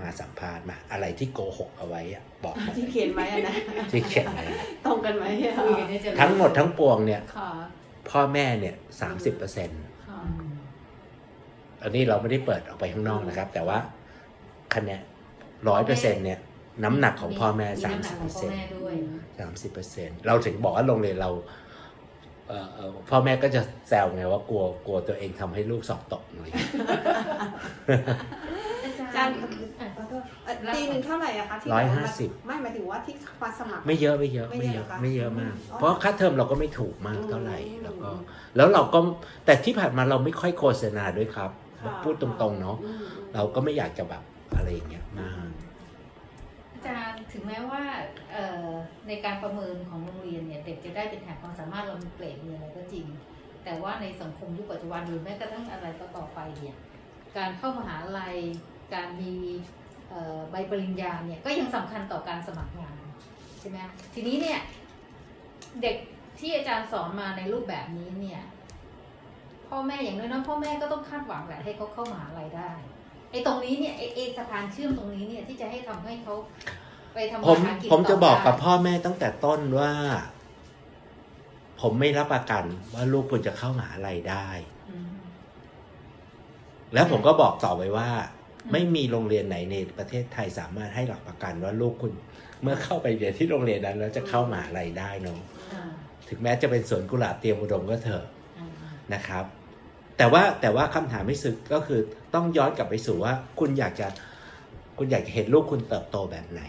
[0.00, 3.54] มาสัมภาษณ์มา อะไรที่โกหกเอาไว้อะบอกมาที่เขียนไว้อะนะ
[3.92, 4.44] ที่เขียนไว้
[4.86, 7.50] ตรงกันไหมอะคุยกันเนี่ยจะรู้ทั้งหมดทั้งปวงเนี่ยค่ะ
[8.10, 10.56] พ่อแม่เนี่ยสามสิบเปอร์เซ็นต์ค่ะอืม
[11.82, 13.78] อันนี้เราไม่ได้เปิดออกไปข้างนอกนะครับ แต่ว่า
[14.74, 15.02] คะแนน
[15.68, 16.38] ร้อยเปอร์เซ็นต์เนี่ย
[16.84, 18.94] น้ำหนักของพ่อแม่สามน้ำหนัสิกบขเปอองร์พ่อเซ็นต์แม่ด้วย
[19.38, 21.30] สามสิบเปอร์เซ็นต์เราถึงบอกว่าโรงเรียนเรา
[22.48, 26.72] เอ่อเอ่อพ่อแม่ก็จะแซวไงว่ากลัวกลัวตัวเองทำให้ลูกสอบตกอะไรอย่างเงี้ย
[29.18, 29.34] อาจารย์
[29.76, 38.10] เอ่อปีหนึ่งเท่าไหร่อะคะที่ร้อยแบบห้าว่าสิบไม่หมายถึงว่าที่มาสมัคร ไม่เยอะไม่เยอะไม่ไม่เยเยอะอะเหรอคะไม่เยอะมากอ๋อเพราะค่าเทอมเราก็ไม่ถูกมากเท่าไหร่อืมแล้วก็
[38.56, 38.98] แล้วเราก็
[39.44, 41.50] แต่ที่ผ่านมาเราไม่ค่อยโฆษณาด้วยครับ
[41.80, 43.04] ค่ะพูดตรงๆเนาะอืม
[43.34, 44.22] เราก็ไม่อยากจะแบบ
[44.54, 45.50] อะไรอย่างเงี้ยมาก
[46.74, 47.82] อาจารย์ถึงแม้ว่า
[48.32, 48.66] เอ่อ
[49.08, 53.06] ในการประเมินของโรงเรียนเนี่ยเด็กจะได้เป็นแถบความสามารถเรามีเกรดมีอะไรก็จริง
[53.64, 56.76] แต่ว่าในสังคมยุคปัจจุบันหรือแม้กระทั่งอะไรก็ต่อไปเนี่ย
[57.36, 58.36] การเข้ามหาลัย
[58.94, 59.34] การมี
[60.10, 62.96] เอ่อใบปริญญาเนี่ยก็ยังสำคัญต่อการสมัครงาน
[63.60, 63.78] ใช่ไหม
[64.14, 64.58] ทีนี้เนี่ย
[65.82, 65.96] เด็ก
[66.38, 68.42] ที่อาจารย์สอนมาในรูปแบบนี้เนี่ย
[69.68, 72.70] พ่อแม่อย่างน้อยๆพ่อแม่ก็ต้องคาดหวังแหละให้เขาเข้ามหาลัยได้
[73.30, 76.34] ไอ้ตรงนี้เนี่ยไอ้ไอ้สะพานเชื่อมตรงนี้เนี่ยที่จะให้ทำให้เขา
[77.14, 79.92] ไปทำผมมาหากินผมจะต่บอกกับได้พ่อแม่ตั้งแต่ต้นว่า
[81.80, 84.48] ผมไม่รับประกันว่าลูกคุณจะเข้ามหาลัยได้
[84.90, 85.10] อืม
[86.94, 88.37] แล้วผมก็บอกต่อไปว่าอืม
[88.72, 92.12] ไม่มีโรงเรียนไหนในประเทศไทยสามารถให้หลักประกันว่าลูกคุณ
[92.62, 95.38] เมื่อเข้าไปเรียนที่โรงเรียนนั้น แล้วจะเข้ามหาลัยได้เนาะ
[95.74, 95.84] อ่า
[96.28, 98.24] ถึงแม้จะเป็นสวนกุหลาบเตรียมอุดมก็เถอะ
[98.58, 98.68] อ่า
[99.14, 99.44] นะครับ
[100.18, 102.00] แต่ว่าแต่ว่าคำถามที่สุดก็คือ
[102.34, 104.06] ต้องย้อนกลับไปสู่ว่า คุณอยากจะ
[104.98, 106.62] คุณอยากจะเห็นลูกคุณเติบโตแบบไหน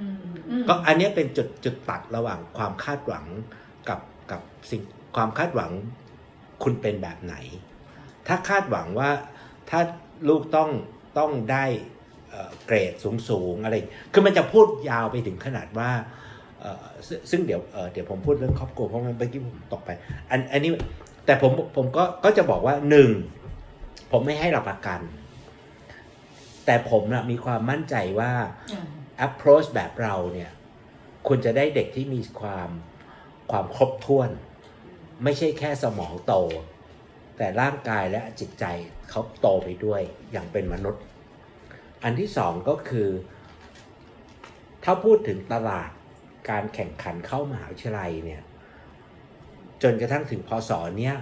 [0.00, 0.16] อืม
[0.48, 3.26] อืมก็อันเนี้ยเป็นจุดจุดตัดระหว่างความคาดหวัง
[3.88, 4.82] กับกับสิ่ง
[5.16, 5.70] ความคาดหวัง
[6.62, 7.34] คุณเป็นแบบไหน
[8.26, 9.10] ถ้าคาดหวังว่า
[9.70, 9.80] ถ้า
[10.28, 10.70] ลูกต้อง
[11.18, 11.64] ต้องได้
[12.30, 13.74] เอ่อเกรดสูงสูงๆอะไร
[14.12, 15.90] คือมันจะพูดยาวไปถึงขนาดว่า
[16.60, 19.90] เอ่อซึ่งซึ่งเดี๋ยวเอ่อเดี๋ยวผมพูดเรื่องครอบครัวเพราะมันเมื่อกี้ผมตกไป
[20.30, 20.70] อันอันนี้
[21.26, 23.10] แต่ผมผมก็ก็จะบอกว่าหนึ่ง
[24.12, 25.00] ผมไม่ให้รับประกัน
[26.66, 28.32] แต่ผมนะมีความมั่นใจว่า
[28.72, 28.86] อ่า
[29.26, 30.50] approach แบบเราเนี่ย
[31.28, 32.70] คุณจะได้เด็กที่มีความ
[33.50, 34.30] ความครบถ้วน
[35.24, 36.34] ไม่ใช่แค่สมองโต
[37.36, 38.64] แต่ร่างกายและจิตใจ
[39.10, 41.02] เขาโตไปด้วยอย่างเป็นมนุษย์
[42.04, 43.08] อันที่สองก็คือ
[44.84, 45.90] ถ้าพูดถึงตลาด
[46.50, 48.42] การแข่งขันเข้ามหาวิทยาลัยเนี่ย
[49.82, 51.16] จนกระทั่งถึงพศเนี้ย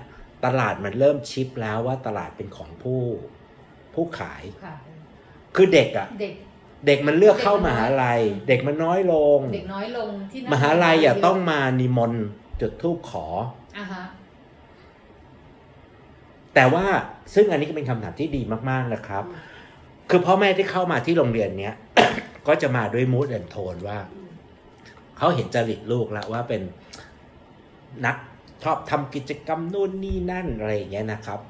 [0.44, 3.02] ตลาดมันเริ่มชิปแล้วว่าตลาดเป็นของผู้
[3.94, 4.74] ผู้ขายค่ะ
[5.56, 6.34] คือเด็กอะเด็ก
[6.86, 12.24] เด็กมันเลือกเข้ามหาลัย เด็กมันน้อยลง เด็กน้อยลงที่นั่นมหาลัยอย่าต้องมานิมนต์
[12.60, 13.26] จุดธูปขอ
[13.78, 14.02] อ่าฮะ
[16.58, 16.86] แต่ว่า
[17.34, 19.24] ซึ่งอันนี้ก็เป็นคำถามที่ดีมากๆนะครับ
[20.10, 21.74] คือพ่อแม่ที่เข้ามาที่โรงเรียนเนี้ย
[22.48, 23.98] ก็จะมาด้วยมูดแอนโทนว่า
[25.16, 26.62] เขาเห็นจริตลูกแล้วว่าเป็น
[28.06, 28.16] นัก
[28.62, 31.40] ชอบทำกิจกรรมนู่นนี่นั่นอะไรอย่างเงี้ยนะครับ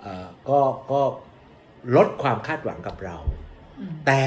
[0.00, 0.60] เอ่อก็
[0.92, 1.00] ก็
[1.96, 3.16] ลดความคาดหวังกับเรา
[3.80, 4.22] อืมแต่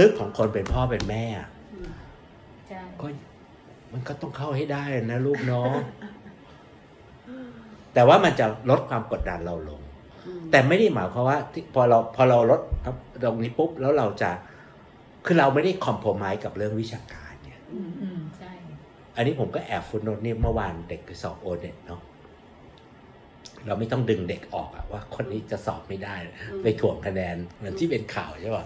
[0.00, 1.48] ลึกๆของคนเป็นพ่อเป็นแม่อะ
[2.68, 3.06] ใช่ก็
[3.92, 5.72] มันก็ต้องเข้าให้ได้นะลูกเนาะ
[7.98, 9.80] แต่ว่ามันจะลดความกดดันเราลง
[10.50, 12.60] แต่ไม่ได้หมายความว่าที่พอเราพอเราลด
[13.22, 14.30] ตรงนี้ปุ๊บแล้วเราจะ
[15.24, 18.52] คือเราไม่ได้คอมโพมายกับเรื่องวิชาการเนี่ยอืมอืมใช่
[19.16, 22.00] อันนี้ผมก็แอบฟุตโนตนี่เมื่อวานเด็กไปสอบโอเน็ตเนาะ
[23.66, 26.14] เราไม่ต้องดึงเด็กออกอะว่า คนนี้จะสอบไม่ได้
[26.62, 28.64] ไปถ่วงคะแนนเหมือนที่เป็นข่าวใช่ป่ะ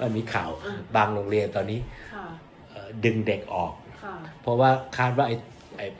[0.00, 0.50] มันมีข่าว
[0.96, 1.80] บางโรงเรียนตอนนี้
[2.14, 2.24] ค่ะ
[2.70, 5.49] เอ่อดึงเด็กออกค่ะเพราะว่าคาดว่าไอ้ไอ้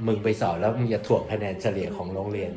[0.07, 2.53] มึงไปสอบแล้วมึงจะถ่วงคะแนนเฉลี่ยของโรงเรียน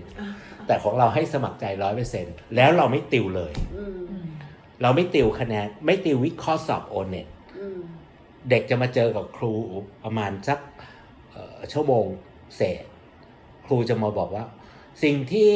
[0.67, 4.25] แต่ของเราให้สมัครใจร้อยเปอร์เซ็นแล้วเราไม่ติวเลยอืมอืม
[4.81, 7.27] เราไม่ติวคะแนน ไม่ติววิเคราะห์สอบโอเน็ต
[7.59, 7.79] อืม
[8.49, 9.53] เด็กจะมาเจอกับครู
[10.03, 10.59] ประมาณสัก
[11.31, 12.05] เอ่อชั่วโมง
[12.55, 12.83] เศษ
[13.65, 14.45] ครูจะมาบอกว่า
[15.03, 15.53] สิ่งที่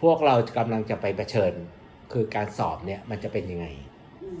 [0.00, 1.52] พวกเรากำลังจะไปเผชิญ
[2.12, 3.66] คือการสอบเนี่ยมันจะเป็นยังไง
[4.22, 4.40] อืม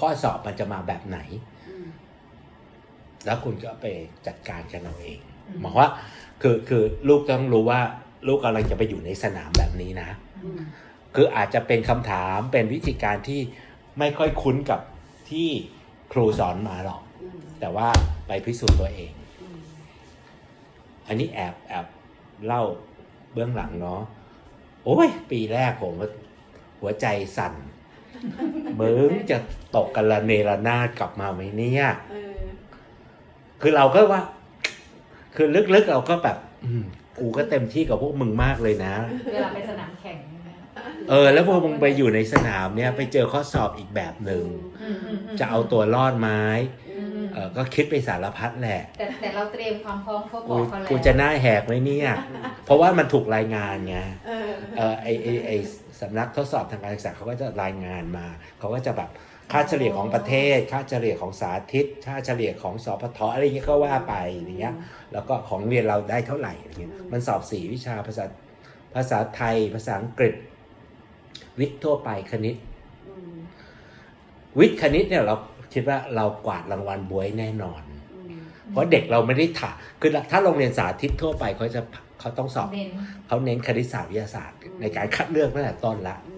[0.00, 1.18] ข้อสอบมันจะมาแบบไหน
[1.68, 1.88] อืม
[3.24, 3.86] แล้วคุณก็ไป
[4.26, 5.20] จัดการกันเอาเอง
[5.60, 5.88] หมายว่า
[6.42, 7.80] คือคือลูกต้องรู้ว่า
[8.26, 10.08] ลูกกำลังจะไปอยู่ในสนามแบบนี้นะ
[10.44, 10.60] อืม
[11.14, 13.40] คืออาจจะเป็นคำถามเป็นวิธีการที่
[13.98, 14.80] ไม่ค่อยคุ้นกับ
[15.30, 15.48] ที่
[16.12, 17.88] ครูสอนมาหรอกอืมแต่ว่า
[18.26, 19.60] ไปพิสูจน์ตัวเองอืม
[21.06, 21.86] อันนี้แอบแอบ
[22.46, 22.62] เล่า
[23.32, 24.00] เบื้องหลังเนาะ
[24.84, 26.10] โอ้ย ปีแรกผมว่า
[26.80, 27.06] หัวใจ
[27.36, 27.54] สั่น
[28.80, 29.38] มึงจะ
[29.76, 32.44] ตกกันละเนระนาดกลับมาไหมเนี่ยเออ
[33.60, 34.22] คือเราก็ว่า
[35.40, 36.84] คือลึกๆเราก็แบบ อืม
[37.18, 38.94] กูก็เต็มที่กับพวกมึงมากเลยนะ
[39.32, 40.50] เวลาไปสนามแข่งใช่ไหม
[41.08, 44.44] เออ แล้วพอมึงไปอยู่ในสนามเนี่ย ไปเจอข้อสอบอีกแบบหนึ่ง
[44.82, 46.28] อืมอืมมจะเอาตัวรอดไหม
[46.90, 52.10] อืมอืมเออก็คิดไปสารพัดแหละ แต่แต่เราเตรียมความพร้อมเขาบกูอกเขาแล้วกูจะหน้าแหกไหมเนี่ย
[52.64, 53.96] เพราะว่ามันถูกรายงานไง
[54.26, 55.50] เออ เออไอไอไอ
[56.00, 58.26] สำนักทดสอบทางการศึกษาเขาก็จะรายงานมา
[58.58, 59.10] เขาก็จะแบบ
[59.52, 64.74] ค่าเฉลี่ยของประเทศ ค่าเฉลี่ยของสาธิต ค่าเฉลี่ยของสพทอะไรเงี้ยก็ว่าไปอย่างเงี้ย
[65.12, 68.24] แล้วก็ของเรียนเราได้เท่าไหร่อย่างเงี้ยมันสอบสี่วิชาภาษา
[68.94, 70.34] ภาษาไทย ภาษาอังกฤษ
[71.58, 72.56] วิทย์ทั่วไปคณิต
[73.08, 73.38] อืม
[74.58, 75.36] วิทย์คณิตเนี่ยเรา
[75.72, 77.82] คิดว่าเรากวาดรางวัลบวยแน่นอน
[78.14, 81.80] อืมเพราะเด็กเราไม่ได้ถาคือถ้าโรงเรียนสาธิตทั่วไปเขาจะ
[82.20, 82.90] เขาต้องสอบเน้น
[83.26, 86.34] เขาเน้นคณิตศาสตร์วิทยาศาสตร์ ในการคัดเลือกตั้งแต่ต้นละอื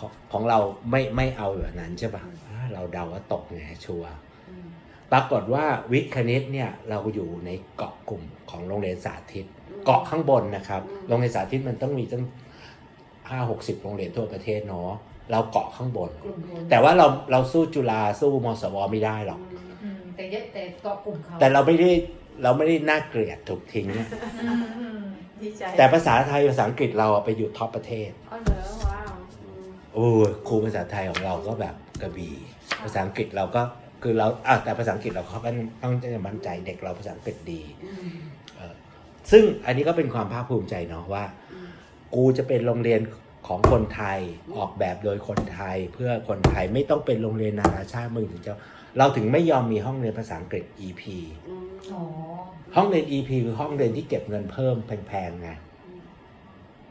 [0.00, 0.58] ของของเรา
[0.90, 4.12] ไม่ไม่เอาแบบนั้นใช่ปะอ่าเราเดาว่าตกไงชัวร์
[4.48, 4.66] อืม
[5.12, 9.46] ปรากฏว่าวิทย์คณิตเนี่ยเราอยู่ในเกาะกลุ่มของโรงเรียนสาธิต
[9.84, 12.22] เกาะข้างบนนะครับ โรงเรียนสาธิตมันต้องมีตั้ง
[13.28, 14.90] ห้าหกสิบโรงเรียนทั่วประเทศเนาะ
[15.30, 19.40] เราเกาะข้างบนกลุ่มคนแต่ว่าเราเราสู้จุฬาสู้มสวไม่ได้หรอก
[19.82, 21.90] อืมแต่เยอะแต่เกาะกลุ่มเขาแต่เราไม่ได้
[22.42, 23.86] เราไม่ได้น่าเกลียดถูกทิ้ง
[24.44, 25.00] อืมอืม
[25.40, 28.10] ดีใจแต่ภาษาไทยภาษาอังกฤษเราอะไปอยู่ท็อปประเทศ
[29.92, 30.06] โอ้
[30.48, 32.34] ครูภาษาไทยของเราก็แบบกระบี่
[32.82, 33.62] ภาษาอังกฤษเราก็
[34.02, 35.50] คือเราอะแต่ภาษาอังกฤษเราเขาก็
[35.82, 37.60] ต้องจะมั่นใจเด็กเราภาษาอังกฤษดี
[39.30, 41.24] ซึ่งอันนี้ก็เป็นความภาคภูมิใจเนาะว่า
[42.14, 43.00] กูจะเป็นโรงเรียน
[43.48, 44.18] ของคนไทย
[44.56, 48.52] ออกแบบโดยคนไทยเพื่อคนไทยไม่ต้องเป็นโรงเรียนนานาชาติมึงถึงจะ
[48.98, 51.02] เราถึงไม่ยอมมีห้องเรียนภาษาอังกฤษ EP
[52.76, 55.50] ห้องเรียน EP คือห้องเรียนที่เก็บเงินเพิ่มแพงๆไง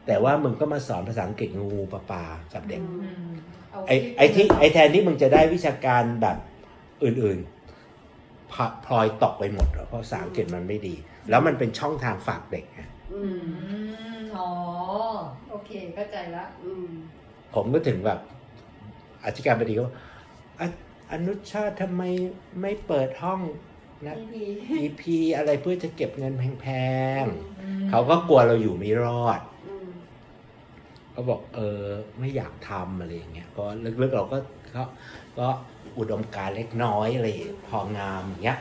[0.07, 3.27] แต่ว่ามึงก็มาสอนภาษาอังกฤษงูปลาปลากับเด็กอืม
[3.71, 6.37] เาไอ้ไอ้ที่ไอ้แทนที่มึงจะได้วิชาการแบบ
[7.03, 10.95] อื่นๆพะพลอยตกไปหมดอะเพราะภาษาอังกฤษมันไม่ดี
[11.29, 12.81] แล้วมันเป็นช่องทางฝากเด็กไง
[13.13, 14.49] อือืมมอ๋อ
[15.49, 16.87] โอเคเข้าใจละอืม
[17.55, 18.19] ผมก็ถึงแบบ
[19.25, 19.95] อธิการบดีก็ว่า
[20.59, 20.67] อะ
[21.11, 22.03] อนุชาติทำไม
[22.61, 23.41] ไม่เปิดห้อง
[24.07, 24.45] นะดี
[24.83, 25.01] EP
[25.37, 26.67] อะไรเพื่อจะเก็บเงินแพ
[27.21, 29.39] งอืมๆเขาก็กลัวเราอยู่ไม่รอด
[31.19, 31.83] อืมเขาบอกเออ
[32.19, 33.65] ไม่อยากทำอะไรอย่างเงี้ยก็
[34.01, 34.37] ลึกๆเราก็
[34.75, 34.83] ก็
[35.39, 35.47] ก็
[35.97, 37.27] อุดมการเล็กน้อยอะไร
[37.67, 38.59] พองามอย่างเงี้ย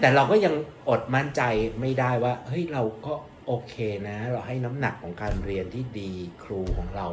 [0.00, 0.54] แต่เราก็ยัง
[0.88, 1.42] อดมั่นใจ
[1.80, 3.14] ไม่ได้ว่าเฮ้ยเราก็
[3.46, 3.74] โอเค
[4.08, 6.12] นะ เราให้น้ำหนักของการเรียนที่ดี
[6.44, 7.06] ครูของเรา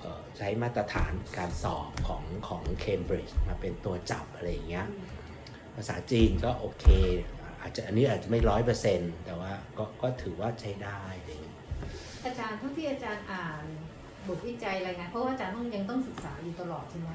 [0.00, 4.86] เออใช้มาตรฐานการสอบของของเคมบริดจ์มาเป็นตัวจับอะไรอย่างเงี้ย
[5.74, 6.86] ภาษาจีนก็โอเค
[7.60, 11.56] อาจจะอันนี้อาจจะไม่ร้อยเปอร์เซ็นต์แต่ว่าก็ก็ถือว่าใช้ได้อางเงี้ย
[12.24, 13.64] อาจารย์เท่าที่อาจารย์อ่าน
[14.30, 17.10] บทวิจัยรายงานเพราะว่าอาจารย์ต้องยังต้องศึกษาอยู่ตลอดใช่ไหม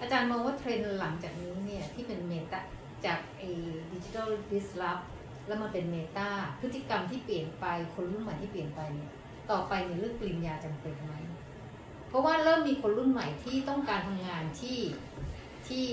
[0.00, 2.60] อาจารย์มองว่าเทรนด์หลังจากนี้เนี่ยที่เป็นเมตา
[3.06, 3.48] จากไอ้
[3.92, 4.98] ดิจิทัลดิสลอฟ
[5.46, 6.28] แล้วมาเป็นเมตา
[6.60, 9.10] พฤติกรรมที่เปลี่ยนไปคนรุ่นใหม่ที่เปลี่ยนไปเนี่ย
[9.50, 11.12] ต่อไปเนี่ยเรื่องปริญญาจำเป็นไหม
[12.08, 14.78] เพราะว่าเริ่มมีคนรุ่นใหม่ที่ต้องการทำงานที่
[15.68, 15.86] ที่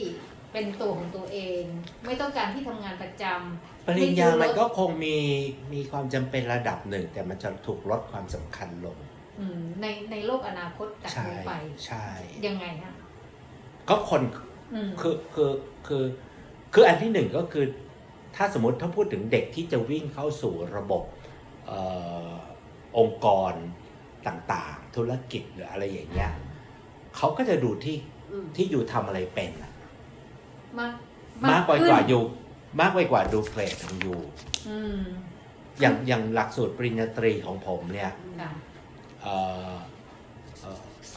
[0.51, 1.63] เป็นตัวของตัวเอง
[2.05, 5.17] ไม่ต้องการที่ทำงานประจำปริญญามันก็คงมี
[5.73, 8.97] มีความจำเป็นระดับหนึ่ง แต่มันจะถูกลดความสำคัญลง
[9.81, 11.53] ในในโลกอนาคตจากใช่นี้ไป
[11.85, 12.05] ใช่
[12.47, 12.93] ยังไงฮะ
[13.89, 14.21] ก็คน
[14.73, 15.51] อืมคือคือ
[15.87, 16.03] คือ
[16.73, 17.65] คืออันที่หนึ่งก็คือ
[18.35, 21.03] ถ้าสมมติถ้าพูดถึงเด็กที่จะวิ่งเข้าสู่ระบบ
[21.67, 21.71] เอ
[22.31, 22.33] อ
[22.97, 23.53] องค์กร
[24.27, 26.31] ต่างๆ ธุรกิจหรืออะไรอย่างเงี้ย
[27.17, 27.97] เขาก็จะดูที่
[28.31, 29.71] อืมที่อยู่ทำอะไรเป็นอะ
[30.79, 30.93] มาก
[31.51, 32.23] มากกว่าขึ้นกว่าอยู่
[32.79, 34.19] มากไปกว่าดูเกรดของอยู่
[34.69, 35.01] อืม
[35.79, 38.70] อย่างอย่างหลักสูตรปริญญาตรีของผมเนี่ยค่ะเอ่อเอ่อ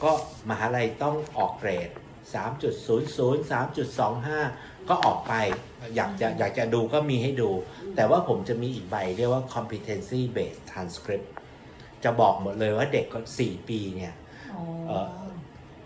[0.02, 0.10] ก็
[0.50, 1.90] มหาลัยต้องออกเกรด
[2.34, 5.32] 3.00 3.25 ก็ออกไป
[5.96, 7.50] อยากจะอยากจะดูก็มีให้ดู
[7.96, 11.26] แต่ว่าผมจะมีอีกใบเรียกว่า competency based transcript
[12.04, 14.14] จะบอกหมดเลยว่าเด็กก็ 4 ปีเนี่ย
[14.52, 15.24] อ๋อเอ่อ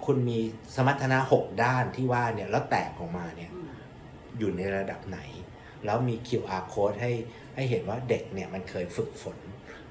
[0.04, 0.38] คุณมี
[0.74, 3.70] สมรรถนะ 6 ด้านที่ว่าเนี่ยแล้วแตกออกมาเนี่ยอืม
[4.38, 5.20] อยู่ในระดับไหน
[5.84, 7.12] แล้วมี QR code ให้
[7.54, 9.38] ให้เห็นว่าเด็กเนี่ยมันเคยฝึกฝน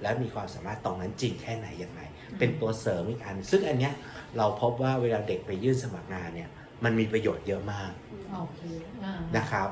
[0.01, 2.01] แล้วมีความสามารถตรงนั้นจริงแค่ไหนยังไง
[2.39, 3.93] เป็นตัวเสริมอีกอัน ซึ่งอันเนี้ย
[4.37, 6.49] เราพบว่าเวลาเด็กไปยื่นสมัครงานเนี่ย
[6.83, 7.91] มันมีประโยชน์เยอะมาก
[8.33, 8.61] โอเค
[9.03, 9.69] อ่านะครับ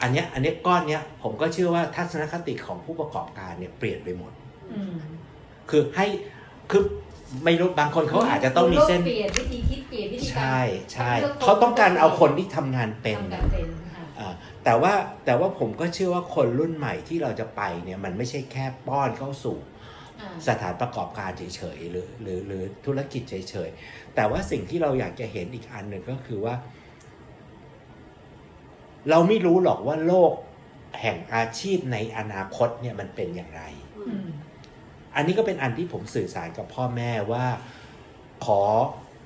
[0.00, 4.32] อันเนี้ยอันเนี้ยก้อนเนี้ยผมก็เชื่อว่าทัศนคติของผู้ประกอบการเนี่ยเปลี่ยนไปหมด
[4.72, 4.96] อืม
[5.70, 6.06] คือให้
[6.70, 6.82] คือ
[7.44, 10.58] ไม่รู้บางคนเขาอาจจะต้องมีเส้นโลกเปลี่ยนวิธีคิดเปลี่ยนวิธีการใช่
[10.92, 14.32] ใช่ลืกนเขาต้องการเอาคนที่ทำงานเป็นทำการเป็นค่ะอ่า
[14.64, 14.92] แต่ว่า
[15.24, 19.77] แต่ว่าผมก็เชื่อว่าคนรุ่นใหม่ที่เราจะไปเนี่ยมันไม่ใช่แค่ป้อนเข้าสู่อ่า
[20.48, 26.54] สถานประกอบการเฉยๆหรือหรือหรือธุรกิจเฉยๆ แต่ว่าสิ่งที่เราอยากจะเห็นอีกอันหนึ่งก็คือว่า
[29.10, 30.32] เราไม่รู้หรอกว่าโลก
[31.00, 33.62] แห่งอาชีพในอนาคตเนี่ยมันเป็นอย่างไร
[33.98, 34.28] อืม
[35.14, 37.46] อันนี้ก็เป็นอันที่ผมสื่อสารกับพ่อแม่ว่า
[38.44, 38.62] ขอ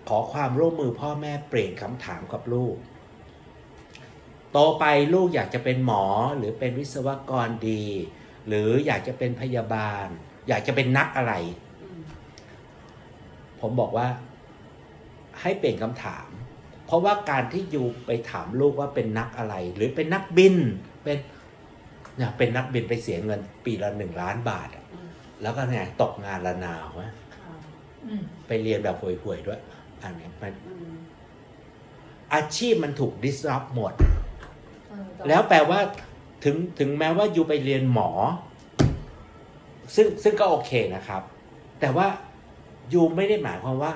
[0.08, 2.76] ขอความร่วมมือพ่อแม่เปลี่ยนคำถามกับลูก
[4.52, 6.04] โตไปลูกอยากจะเป็นหมอ
[6.36, 7.84] หรือเป็นวิศวกรดี
[8.48, 10.06] หรืออยากจะเป็นพยาบาล
[10.48, 11.34] อยากจะเป็นนักอะไร
[11.82, 12.02] อืม
[13.60, 14.06] ผมบอกว่า
[15.40, 16.26] ให้เปลี่ยนคำถาม
[16.86, 20.56] เพราะว่าการที่ยูไปถามลูกว่าเป็นนักอะไร หรือเป็นนักบิน
[21.04, 21.18] เป็น
[22.16, 25.08] เนี่ยเป็นนักบินไปเสียเงิน ปีละหนึ่งล้านบาทอะอืม
[25.42, 27.10] แล้วก็เนี่ยตกงานละนาวะ
[27.42, 27.54] อ่า
[28.06, 29.60] อืมไปเรียนแบบห่วยๆด้วย
[30.02, 30.94] อันเนี้ยมันอืม
[32.34, 33.92] อาชีพมันถูก disrupt หมด
[34.88, 35.80] เออต่อแล้วแปลว่า
[36.44, 38.10] ถึงถึงแม้ว่ายูไปเรียนหมอ
[39.94, 41.22] ซึ่งซึ่งก็โอเคนะครับ
[41.80, 42.06] แต่ว่า
[42.92, 43.92] ยูไม่ได้หมายความว่า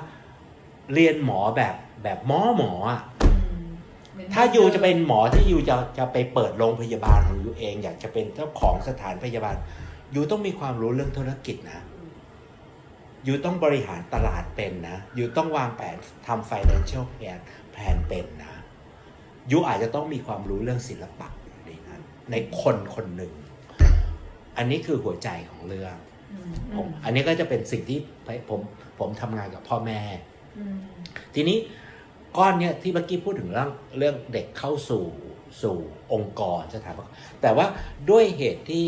[0.95, 3.31] เรียนหมอแบบแบบหมอหมออะอื
[3.65, 3.69] ม
[4.13, 9.57] เหมืนถ้ายูจะเป็นหมอที่ยูจะจะไปเปิดโรงพยาบาลของยูเอง อยากจะเป็นเจ้าของสถานพยาบาล
[10.15, 12.13] ยูต้องมีความรู้เรื่องธุรกิจนะอืม
[13.27, 15.97] ยูต้องบริหารตลาดเป็นนะยูต้องวางแผน
[16.27, 17.39] ทำ financial plan
[17.73, 18.53] แผนเป็นนะ
[19.51, 21.29] ยูอาจจะต้องมีความรู้เรื่องศิลปะ
[21.65, 23.33] ในนั้นในคนคนหนึ่ง
[24.57, 25.97] อันนี้คือหัวใจของเรื่อง
[26.33, 27.99] อืมผอืมมอันนี้ก็จะเป็นสิ่งที่
[28.51, 28.61] ผม
[28.99, 30.01] ผมทำงานกับพ่อแม่
[30.57, 30.79] อืม
[31.35, 31.59] ทีนี้
[32.39, 35.05] ก้อนเนี้ยที่เมื่อกี้พูดถึงเรื่องเรื่องเด็กเข้าสู่
[35.63, 35.79] สู่
[36.13, 37.67] องค์กรสถานประกอบแต่ว่า
[38.11, 38.87] ด้วยเหตุที่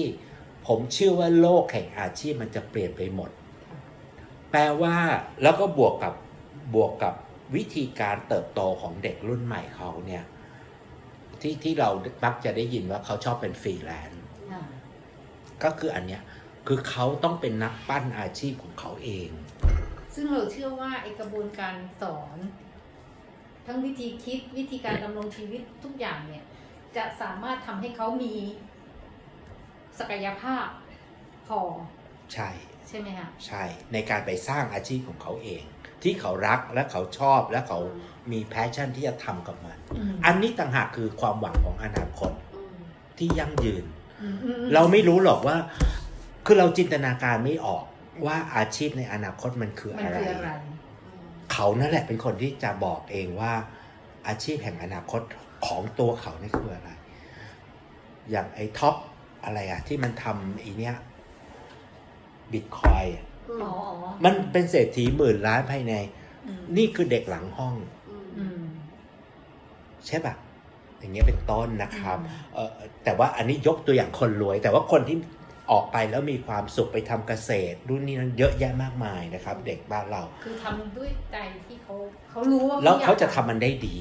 [0.66, 3.30] ผมเชื่อว่าโลกแห่งอาชีพมันจะเปลี่ยนไปหมด
[4.50, 4.96] แปลว่า
[5.42, 6.14] แล้วก็บวกกับ
[6.74, 7.14] บวกกับ
[7.56, 10.24] วิธีการเติบโตของเด็กรุ่นใหม่เขาเนี่ย
[11.40, 11.90] ที่ที่เรา
[12.24, 14.17] มักจะได้ยินว่าเขาชอบเป็นฟรีแลนซ์อ่า
[15.64, 16.22] ก็คืออันเนี้ย
[16.66, 19.28] คือเขาต้องเป็นนักปั้นอาชีพของเขาเอง
[20.14, 22.38] ซึ่งเราเชื่อว่าไอ้กระบวนการสอน
[23.66, 26.44] ทั้งวิธีคิดวิธีการดำรงชีวิตทุกอย่างเนี่ย
[26.96, 28.34] จะสามารถทำให้เขามี
[29.98, 30.66] ศักยภาพ
[31.48, 31.60] พอ
[32.34, 32.48] ใช่
[32.88, 35.62] ใช่ไหมคะใช่ในการไปสร้างอาชีพของเขาเอง
[36.02, 37.80] ที่เขารักและเขาชอบและเขา
[38.32, 42.76] มีแพชชั่นที่จะทำกับมันอืมอันนี้ต่างหากคือความหวังของอนาคตอืม
[43.18, 43.97] ที่ยั่งยืนอืมอืมอืม
[44.74, 45.56] เราไม่รู้หรอกว่า
[46.46, 47.84] คือเราจินตนาการไม่ออก
[48.26, 50.50] ว่าอาชีพในอนาคตมันคือมันอะไรคืออะไร
[51.52, 53.52] เขานั่นแหละเป็นคนที่จะบอกเองว่า
[54.28, 55.22] อาชีพแห่งอนาคต
[55.66, 56.90] ของตัวเขานี่คืออะไร
[58.30, 58.94] อย่างไอ้ท็อป
[59.44, 60.96] อะไรอะที่มันทำไอ้เนี้ย
[62.52, 63.04] บิตคอย
[63.48, 65.94] อืมอ๋ออ๋อมันเป็นเศรษฐีหมื่นล้านภายใน
[66.46, 67.74] อืมนี่คือเด็กหลังห้อง
[68.08, 68.60] อืมอืม
[70.06, 70.34] ใช่ปะ
[71.00, 72.70] อย่างเงี้ยเป็นต้นนะครับอืมเออ
[73.04, 75.16] แต่ว่าอันนี้ยกตัวอย่างคนรวย แต่ว่าคนที่
[75.70, 81.94] ออกไปแล้วมีความสุขไปทำเกษตรรุ่นนี้นั้นเยอะแยะมากมายนะครับ เด็กบ้านเรา คือทำด้วยใจที่เขา
[82.28, 83.96] เขารู้ว่าแล้วอยกเขาจะทำมันได้ดี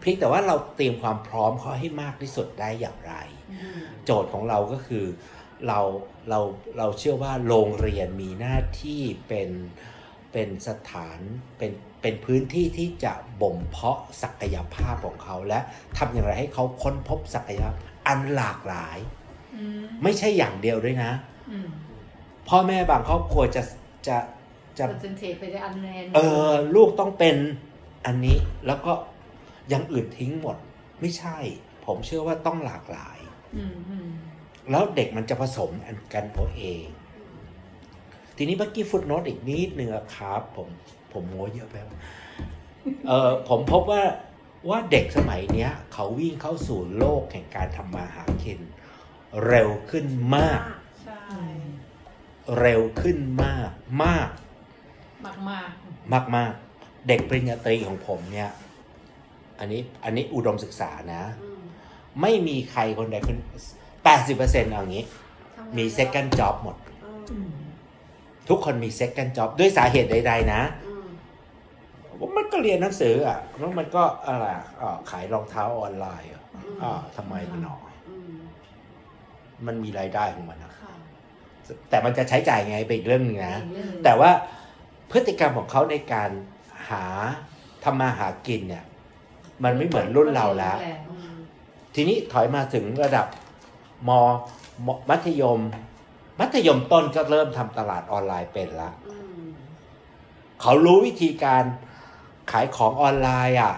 [0.00, 3.14] เพียงแต่ว่าเราเตรียมความพร้อมเขาให้มากที่สุดได้อย่างไร
[3.52, 5.04] อืมโจทย์ของเราก็คือ
[5.68, 5.80] เรา
[6.30, 6.40] เรา
[6.78, 9.50] เราเชื่อว่าโรงเรียนมีหน้าที่เป็น
[10.32, 11.20] เป็นสถาน
[11.58, 15.58] เป็น เป็นพื้นที่ที่จะบ่มเพาะศักยภาพของเขาและ
[15.98, 17.74] ทำอย่างไรให้เขาค้นพบศักยภาพ
[18.06, 18.98] อันหลากหลาย
[19.56, 21.10] อืมไม่ใช่อย่างเดียวด้วยนะ
[21.50, 21.68] อืม
[22.48, 23.62] พ่อแม่บางครอบครัวจะ
[24.08, 24.16] จะ
[24.78, 27.36] จะคอนเซนเทรตไปในอันแนนเออ ลูกต้องเป็น
[28.06, 28.36] อันนี้
[28.66, 28.92] แล้วก็
[29.70, 30.56] อยังอื่นทิ้งหมด
[31.00, 31.36] ไม่ใช่
[31.86, 33.18] ผมเชื่อว่าต้องหลากหลาย
[33.56, 34.08] อืมอืม
[34.70, 35.70] แล้วเด็กมันจะผสม
[36.14, 36.84] กันเอาเอง
[38.36, 40.68] ทีนี้เมื่อกี้ฟุตโนตอีกนิดนึงอะครับผม
[41.14, 41.96] ผมโม้เยอะไปวะ
[43.06, 44.02] เออผมพบว่า
[44.68, 48.60] ว่าเด็กสมัยเนี้ย เขาวิ่งเข้าสู่โลกแห่งการทำมาหากิน
[49.46, 50.60] เร็วขึ้นมาก
[51.04, 51.62] ใช่อืม
[52.58, 53.70] เร็วขึ้นมาก
[54.04, 54.28] มาก
[55.26, 55.70] มากมาก
[56.12, 56.52] มากมาก
[57.08, 58.50] เด็กปริญญาตรีของผมเนี่ย
[59.58, 61.62] อันนี้อันนี้อุดมศึกษานะอืม
[62.20, 63.38] ไม่มีใครคนใดคน
[64.04, 65.04] แปดสิบเปอร์เซ็นต์เอางี้
[65.56, 67.50] ทำงานมี second job หมดอืมอืม
[68.48, 70.89] ทุกคนมี second job ด้วยสาเหตุใดๆนะอื
[72.26, 76.42] มมันก็เรียนหนังสืออะแล้วมันก็อะไรอะอ่าขายรองเท้าออนไลน์อะ
[76.82, 77.76] อ่าทำไมมันหนอ
[78.08, 78.38] อืม
[79.66, 80.92] มันมีรายได้ของมันนะค่ะ
[81.90, 84.30] แต่มันจะใช้จ่ายไงเป็นอีกเรื่องหนึงนะอีกเรื่องหนึ่งแต่ว่า
[85.10, 86.30] พฤติกรรมของเขาในการ
[86.90, 87.04] หา
[87.84, 88.84] ทำมาหากินเนี่ย
[89.64, 90.78] มันไม่เหมือนรุ่นเราแล้ว
[91.10, 91.34] อืม
[91.94, 93.26] ทีนี้ถอยมาถึงระดับ
[94.08, 94.10] ม
[94.86, 95.60] มมัธยม
[96.40, 99.48] มัธยมต้นก็เริ่มทำตลาดออนไลน์เป็นละอืม
[100.62, 101.62] เขารู้วิธีการ
[102.52, 103.74] ขายของออนไลน์อะ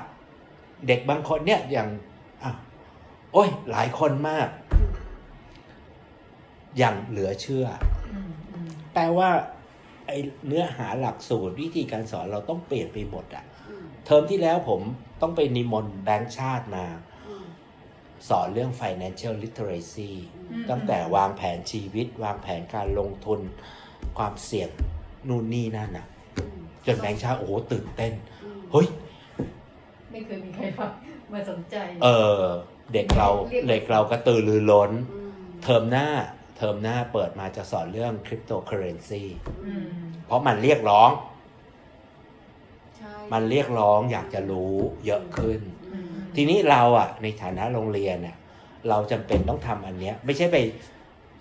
[0.87, 1.88] เด็กบางคนเนี่ยอย่าง
[2.42, 2.52] อะ
[3.32, 4.48] โอ้ย หลายคนมาก
[6.78, 7.66] อย่างเหลือเชื่อ
[8.92, 9.30] แปลว่า
[10.06, 10.12] ไอ
[10.46, 13.44] เนื้อหาหลักสูตรวิธีการสอนเราต้องเปลี่ยนไปหมดอะ
[14.04, 14.80] เทอมที่แล้วผม
[15.20, 16.85] ต้องไปนิมนต์แบงค์ชาติมา
[18.28, 20.11] สอนเรื่อง financial literacy
[20.70, 23.40] ตั้งแต่วางแผนชีวิต วางแผนการลงทุน
[24.18, 24.70] ความเสี่ยง
[25.28, 26.06] นู่นนี่นั่นอะ
[26.87, 28.12] จนแบงค์ชาติโอ้โหตื่นเต้น
[28.72, 28.87] เฮ้ย
[30.11, 30.87] ไม่เคยมีใครมา
[31.32, 32.08] มาสนใจ เอ
[32.40, 32.42] อ
[32.92, 35.30] เด็กเราเรียกเด็กเรากระตือรือร้นอืม
[35.62, 36.08] เทอมหน้า
[36.56, 39.22] เทอมหน้าเปิดมาจะสอนเรื่องคริปโตเคอเรนซี
[39.64, 39.85] อืม
[40.26, 41.11] เพราะมันเรียกร้อง
[42.98, 44.74] ใช่มันเรียกร้องอยากจะรู้
[45.06, 45.61] เยอะขึ้น
[45.92, 48.37] อืมทีนี้เราอะ ในฐานะโรงเรียนเนี่ย
[48.88, 50.56] เราจำเป็นต้องทำอันเนี้ย ไม่ใช่ไป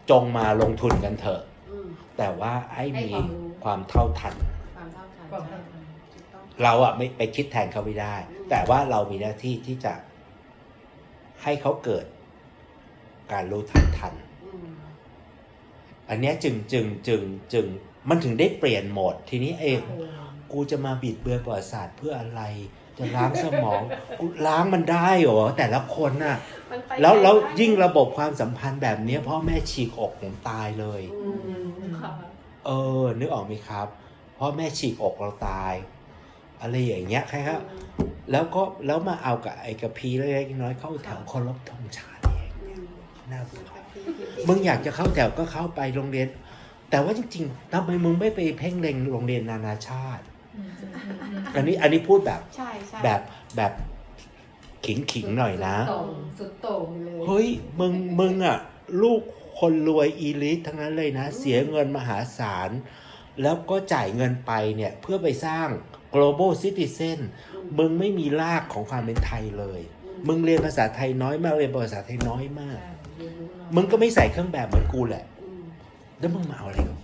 [0.09, 4.35] จงมาลงทุนกันเถอะอืมแต่ว่าให้ให้มีความรู้ความเท่าทัน
[4.75, 5.43] ความเท่าทันความ
[6.63, 9.93] เท่าทันถูกต้องเราอะไม่ไปคิดแทนเขาไม่ได้อืมแต่ว่าเรามีหน้าที่ที่จะ
[11.43, 12.05] ให้เขาเกิด
[13.31, 14.13] การรู้ทันทัน
[14.45, 14.71] อืม
[16.09, 17.21] อันเนี้ยจึงจึงจึง
[17.53, 17.65] จึง
[18.09, 20.03] มันถึงได้เปลี่ยนโหมด ทีนี้เองโอ้โห
[20.51, 22.41] กูจะมาบิดเบือนประวัติศาสตร์เพื่ออะไร
[22.97, 23.81] จะล้างสมอง
[24.19, 26.37] กูล้างมันได้เหรอ แต่ละคนน่ะ
[26.71, 32.11] มันไปแล้วแล้วได้ยิ่งระบบความสัมพันธ์แบบเนี้ยพ่อแม่ฉีกอกผมตายเลยอืมอืมอืมค่ะ
[32.65, 32.69] เอ
[33.01, 33.87] อ นึกออกไหมครับ
[34.39, 35.73] พ่อแม่ฉีกอกเราตาย
[36.61, 37.59] อะไรอย่างเงี้ยใครครับ
[38.31, 42.85] แล้วก็แล้วมาเอากับไอ้กระพีเล็กๆน้อยๆเข้าแถวเคารพธงชาติเองอืม
[43.31, 43.67] น่าเบื่อ
[44.47, 46.27] มึงอยากจะเข้าแถวก็เข้าไปโรงเรียน
[46.89, 50.23] แต่ว่าจริงๆทำไมมึงไม่ไปเพ่งเล็งโรงเรียนนานาชาติ
[50.57, 53.21] อืมอืมอืมอืมอันนี้อันนี้พูดแบบใช่ใช่แบบ
[53.57, 53.71] แบบ
[54.85, 56.07] ขิงขิงๆหน่อยนะสุดโต่ง
[56.39, 57.47] สุดโต่งเลยเฮ้ย
[57.79, 58.57] มึงมึงอะ
[59.01, 59.21] ลูก
[59.59, 62.69] คนรวยอีลิททั้งนั้นเลยนะ เสียเงินมหาศาล
[63.41, 65.69] แล้วก็จ่ายเงินไปเนี่ยเพื่อไปสร้าง
[66.15, 67.19] global citizen
[67.79, 69.81] มึงไม่มีรากของความเป็นไทยเลย
[70.27, 75.63] มึงเรียนภาษาไทยน้อยมากเรียนภาษาไทยน้อยมากใช่เรียนรู้เนอะมึงก็ไม่ใส่เครื่องแบบเหมือนกูแหละอืม
[76.19, 76.97] แล้วมึงมาเอาอะไรกับ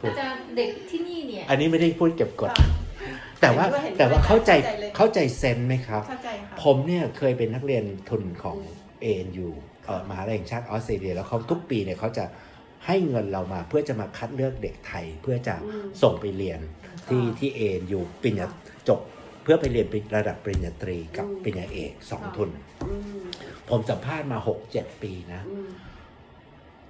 [0.00, 2.50] กูอาจารย์เด็กที่นี่เนี่ย อันนี้ไม่ได้พูดเก็บกด
[3.40, 8.58] แต่ว่าเห็นด้วยแต่ว่าเข้าใจเข้าใจเลยเข้าใจเซนไหมครับเข้าใจค่ะผมเนี่ยเคยเป็นนักเรียนทุนของ
[9.00, 9.48] เอ็นยู
[9.86, 12.24] เอ่อมหาลัยแห่งชาติออสเตรเลียแล้วเขาทุกปีเนี่ยเขาจะ
[12.86, 16.60] ให้เงินเรามาเพื่อจะมาคัดเลือกเด็กไทย เพื่อจะอืมส่งไปเรียน
[17.08, 18.46] ที่ที่เอ็นยูปริญญา
[18.88, 19.00] จบ
[19.42, 22.50] เพื่อไปเรียนระดับปริญญาตรีกับอืมปริญญาเอกสองค่ะทุน
[22.84, 23.24] อืม
[23.68, 24.38] ผมสัมภาษณ์มา
[24.70, 25.70] 6-7ปีนะอืม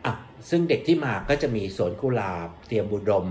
[0.04, 0.12] อะ
[0.50, 3.28] ซึ่งเด็กที่มาก็จะมีสวนกุหลาบ เตรียมบุดม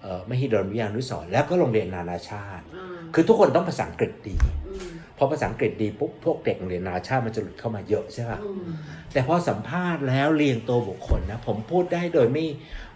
[0.00, 4.34] เอ่อมหิดลวิทยานุสรณ์แล้วก็โรงเรียนนานาชาติอืมคือทุกคนต้องภาษาอังกฤษดี
[4.66, 8.68] อืม พอภาษาอังกฤษดีปุ๊บพวกเด็กโรงเรียนนานาชาติมันจะหลุดเข้ามาเยอะใช่ป่ะอืม
[9.12, 12.46] แต่พอสัมภาษณ์แล้วเรียงตัวบุคคลนะ ผมพูดได้โดยไม่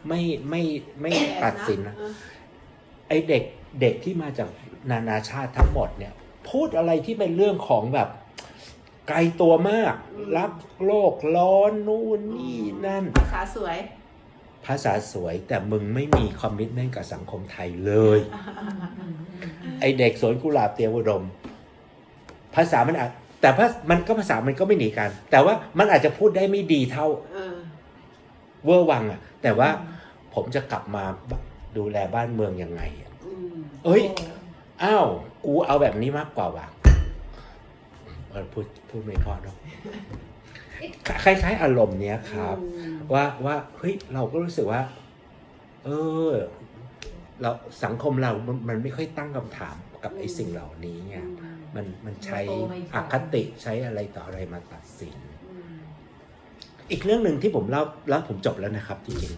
[0.09, 0.63] ไม่ไม่
[1.01, 1.11] ไม่
[1.43, 2.13] ตัดสินนะเออ
[3.09, 3.43] ไอเด็ก
[3.81, 4.49] เด็กที่มาจาก
[4.91, 6.13] นานาชาติทั้งหมดเนี่ย
[6.49, 8.09] พูดอะไรที่เป็นเรื่องของแบบ
[9.09, 9.95] ไกลตัวมาก
[10.37, 10.53] รัก
[10.85, 13.79] โลกร้อนนู่นนี่นั่น ภาษาสวย
[14.67, 18.21] ภาษาสวยแต่มึงไม่มี commitment กับสังคมไทยเลย
[19.81, 21.25] ไอ้เด็กสวนกุหลาบเตรียมอุดม
[22.55, 27.57] ภาษามันอาจแต่ภามันก็ภาษามันก็ไม่หนีกัน แต่ว่ามันอาจจะพูดได้ไม่ดีเท่าเออ
[28.65, 29.69] เว่อร์วังอะแต่ว่า
[30.35, 31.05] ผมจะกลับมา
[31.77, 34.03] ดูแลบ้านเมืองยังไงอะอืมเอ้ย
[34.83, 35.07] อ้าว
[35.45, 36.67] กูเอาแบบนี้มากกว่าว่ะ
[38.31, 39.57] เออพูดพูดไม่พอเนาะ
[41.25, 44.83] คล้ายๆ อารมณ์เนี้ยครับอืมว่าว่าเฮ้ยเราก็รู้สึกว่า
[45.85, 45.89] เอ
[46.29, 46.31] อ
[47.41, 47.51] เรา
[47.85, 51.17] สังคมเรามันมันไม่ค่อยตั้งคำถามกับไอ้สิ่งเหล่านี้ไง
[51.75, 55.17] มันมันใช้โตไม่พออคติใช้อะไรต่ออะไรมาตัดสิน
[55.51, 55.79] อืม
[56.91, 59.33] อีกเรื่องหนึ่งที่ผมเล่าแล้วผมจบแล้วนะครับจริง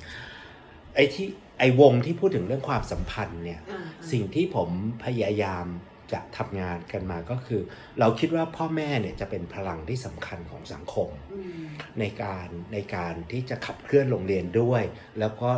[0.45, 1.27] ๆไอ้ที่
[1.59, 3.81] ไอ้วงที่พูดถึงเรื่องความสัมพันธ์เนี่ยอ่า
[4.13, 4.69] สิ่งที่ผม
[5.05, 5.67] พยายาม
[6.13, 7.61] จะทำงานกันมาก็คือ
[8.01, 11.65] เราคิดว่าพ่อแม่เนี่ยจะเป็นพลังที่สำคัญของสังคมอืม
[12.01, 14.83] ในการในการที่จะขับเคลื่อนโรงเรียนด้วย
[15.21, 15.51] แล้วก็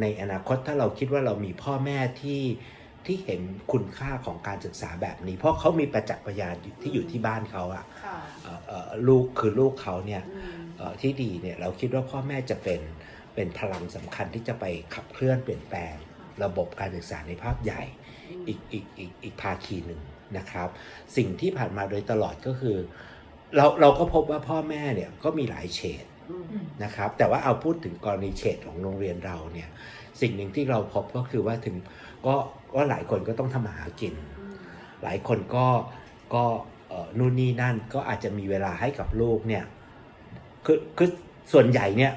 [0.00, 2.42] ในอนาคตถ้าเราคิดว่าเรามีพ่อแม่ที่
[3.06, 3.40] ที่เห็น
[3.72, 12.80] คุณค่าของการศึกษาแบบนี้ เพราะเขามีประจักษ์พยานอยู่ที่อยู่ที่บ้านเขาอะค่ะเอ่อเอ่อลูกคือลูกเขาเนี่ยอืมเอ่อที่ดีเนี่ยเราคิดว่าพ่อแม่จะเป็น
[13.34, 15.94] เป็นพลังสำคัญที่จะไปขับเคลื่อนเปลี่ยนแปลง
[16.44, 17.82] ระบบการศึกษาในภาพใหญ่
[18.48, 20.00] อีกอีกอีกอีกภาคีหนึ่ง
[20.38, 20.68] นะครับ
[21.16, 22.76] สิ่งที่ผ่านมาโดยตลอดก็คือ
[23.56, 26.46] เราเราก็พบว่าพ่อแม่เนี่ยก็มีหลายเฉดอืม
[26.84, 29.68] นะครับ แต่ว่าเอาพูดถึงกรณีเฉดของโรงเรียนเราเนี่ย
[30.20, 31.76] สิ่งหนึ่งที่เราพบก็คือว่าถึง
[32.26, 32.34] ก็
[32.74, 34.54] ก็หลายคนก็ต้องทำมาหากินอืม
[35.02, 35.66] หลายคนก็
[36.34, 36.44] ก็
[36.88, 39.64] เอ่อนู่นนี่นั่นก็อาจจะมีเวลาให้กับลูกเนี่ย
[40.64, 41.10] คือคือ
[41.52, 42.12] ส่วนใหญ่เนี่ย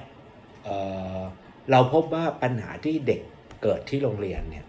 [0.64, 0.78] เอ่
[1.18, 1.20] อ
[1.72, 3.22] เราพบว่าปัญหาที่เด็ก
[3.62, 4.66] เกิดที่โรงเรียนเนี่ย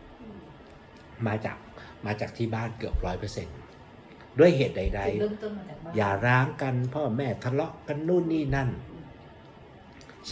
[1.26, 1.58] มาจาก
[2.06, 3.48] มาจากที่บ้านเกือบร้อยเปอร์เซ็น
[4.38, 8.68] ด้วยเหตุใดจุดเริ่มต้นมาจากบ้านๆอย่าร้างกันพ่อแม่ทะเลาะกันนู่นนี่นั่น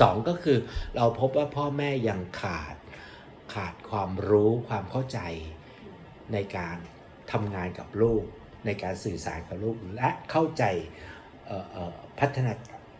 [0.00, 0.58] สองก็คือ
[0.96, 2.74] เราพบว่าพ่อแม่ยังขาด
[3.56, 5.20] ขาดความรู้ความเข้าใจ
[6.32, 6.76] ในการ
[7.32, 8.22] ทำงานกับลูก
[8.66, 10.64] ในการสื่อสารกับลูก และเข้าใจ
[11.46, 12.52] เอ่อเอ่อพัฒนา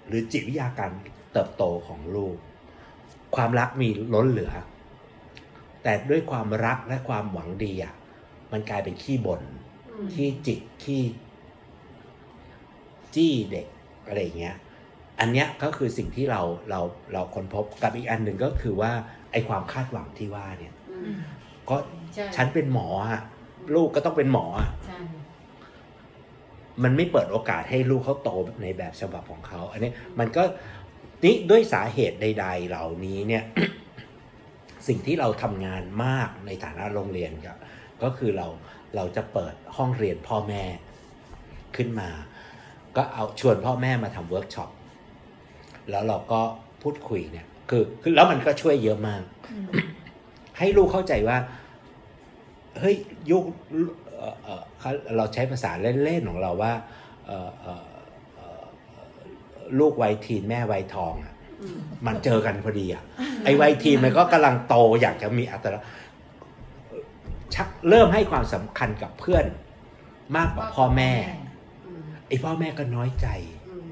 [0.07, 0.91] หรือจิตวิทยาการ
[1.33, 2.37] เติบโตของลูก
[3.37, 4.53] ความรักมีล้นเหลือ
[5.83, 7.95] แต่ด้วยความรักและความหวังดีอะ
[8.53, 9.43] มันกลายเป็นขี้บ่น
[9.93, 11.03] อืมขี้จิกขี้
[13.15, 13.67] จี้เด็ก
[14.07, 14.57] อะไรอย่างเงี้ย
[15.21, 16.81] อันเนี้ยก็คือสิ่งที่เราเรา
[17.13, 21.20] เราค้นพบกับอีกอันหนึ่งก็คือว่าไอความคาดหวังที่ว่าเนี่ยอือืมม
[21.70, 21.76] ก็
[22.14, 23.22] ใช่ฉันเป็นหมออะ
[23.74, 24.99] ลูกก็ต้องเป็นหมออะใช่
[26.84, 28.30] มันไม่เปิดโอกาสให้ลูกเขาโต
[28.62, 30.43] ในแบบฉบับของเขา อันนี้มันก็
[31.24, 33.45] นี่ด้วยสาเหตุใด ๆ เหล่านี้เนี่ย
[34.89, 37.55] สิ่งที่เราทำงานมากในฐานะโรงเรียนก็
[38.03, 38.47] ก็คือเรา
[38.97, 40.62] เราจะเปิดห้องเรียนพ่อแม่
[41.76, 42.11] ขึ้นมา
[42.97, 44.70] ก็เอาชวนพ่อแม่มาทำเวิร์กช็อป
[45.91, 46.41] แล้วเราก็
[46.82, 49.67] พูดคุยเนี่ย คือคือแล้วมันก็ช่วยเยอะมากอืม
[50.59, 51.39] ให้ลูกเข้าใจว่า
[52.81, 52.97] เฮ้ย
[53.31, 53.45] ยุค
[54.19, 55.71] เอ่อเอ่อเขาเราใช้ภาษา
[56.05, 56.73] เล่นๆของเราว่า
[57.27, 57.89] เอ่อเอ่อ
[58.35, 58.64] เอ่อ
[59.79, 63.03] ลูกวัย teen แม่วัยทองอะอืมมันเจอกันพอดีอะ
[63.45, 65.89] ไอ้วัย teen มันก็กำลังโตอยากจะมีอัตลักษณ์
[67.55, 69.45] ชักเริ่มให้ความสำคัญกับเพื่อน
[70.37, 71.12] มากกว่าพ่อแม่
[71.87, 73.29] อืมไอ้พ่อแม่ก็น้อยใจ
[73.69, 73.89] อืม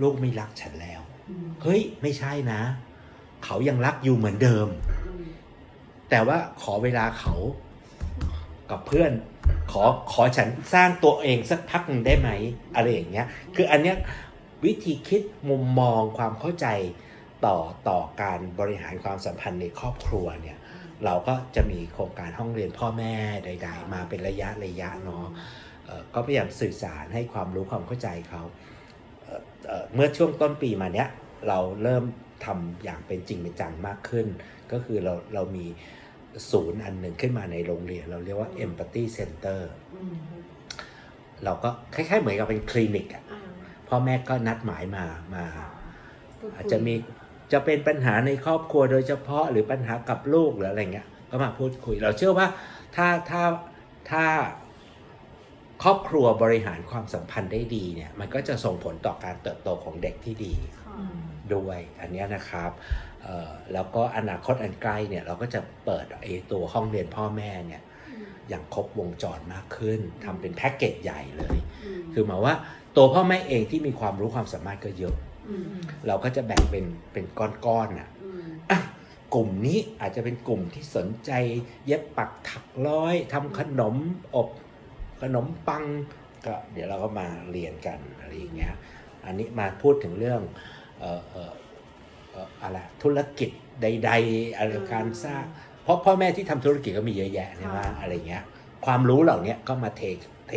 [0.00, 1.01] ลูกไม่รักฉันแล้วอืม
[1.62, 2.62] เฮ้ยไม่ใช่นะ
[3.44, 4.66] เขายังรักอยู่เหมือนเดิม
[5.06, 5.24] อืม
[6.10, 7.34] แต่ว่าขอเวลาเขา
[8.70, 9.12] กับเพื่อน
[9.72, 12.30] ขอขอฉันสร้างตัวเองสักพักหนึ่งได้ไหม
[12.74, 13.26] อะไรอย่างเงี้ย
[13.56, 13.96] คืออันเนี้ย
[14.64, 16.66] วิธีคิดมุมมองความเข้าใจ
[17.46, 17.56] ต่อ
[17.88, 20.58] ต่อการบริหารความสัมพันธ์ในครอบครัวเนี่ย
[21.04, 23.14] เราก็จะมีโครงการห้องเรียนพ่อแม่
[23.44, 25.24] ใด ๆ มาเป็นระยะระยะเนาะ
[25.86, 28.42] เอ่อก็พยายามสื่อสารให้ความรู้ความเข้าใจเขา
[29.22, 31.08] เอ่อเอ่อเมื่อช่วงต้นปีมาเนี้ย
[31.48, 32.04] เราเริ่ม
[32.44, 34.26] ทำอย่างเป็นจริงเป็นจังมากขึ้น
[34.72, 35.66] ก็คือเราเรามี
[36.50, 39.60] ศูนย์อันหนึ่งขึ้นมาในโรงเรียน เราเรียกว่า Empathy Center
[39.94, 40.14] อืม
[41.44, 43.40] เราก็คล้ายๆเหมือนกับเป็นคลินิกอะอ่า
[43.88, 45.44] พ่อแม่ก็นัดหมายมามา
[46.38, 46.94] พูดคุยอาจจะมี
[47.52, 52.46] จะเป็นปัญหาในครอบครัวโดยเฉพาะหรือปัญหากับลูกหรืออะไรเงี้ยก็มาพูดคุย เราเชื่อว่า
[52.96, 53.42] ถ้าถ้า
[54.10, 54.24] ถ้า
[55.82, 61.22] ครอบครัวบริหารความสัมพันธ์ได้ดีเนี่ย มันก็จะส่งผลต่อการเติบโตของเด็กที่ดีค่ะอืม
[61.54, 62.70] ด้วยอันเนี้ยนะครับ
[63.22, 67.82] เอ่อแล้วก็อนาคตอันใกล้เนี่ยเราก็จะเปิดไอ้ตัวห้องเรียนพ่อแม่เนี่ย
[68.48, 71.56] อย่างครบวงจรมากขึ้นทำเป็นแพ็กเกจใหญ่เลย
[72.12, 72.54] คือหมายว่า
[72.96, 75.16] ตัวพ่อแม่เองที่มีความรู้ความสามารถก็เยอะ
[75.48, 75.66] อืม
[76.06, 78.08] เราก็จะแบ่งเป็นเป็นก้อนๆน่ะ
[78.70, 78.80] อะ
[79.34, 81.30] กลุ่มนี้อาจจะเป็นกลุ่มที่สนใจ
[81.86, 83.96] เย็บปักถักร้อยทำขนม
[84.36, 84.48] อบ
[85.22, 85.84] ขนมปัง
[86.46, 88.74] ก็เดี๋ยวเราก็มาเรียนกันอะไรอย่างเงี้ย
[89.24, 90.40] อันนี้มาพูดถึงเรื่อง
[90.81, 91.52] เอ่อเอ่อ
[92.30, 93.50] เอ่ออะไรธุรกิจ
[93.82, 95.44] ใด ๆ อะไรการสร้าง
[95.84, 98.44] เพราะพ่อแม่ที่ทำธุรกิจก็มีเยอะแยะใช่ไหมอะไรเงี้ย
[98.86, 100.02] ความรู้เหล่านี้ก็มาเท
[100.48, 100.52] เท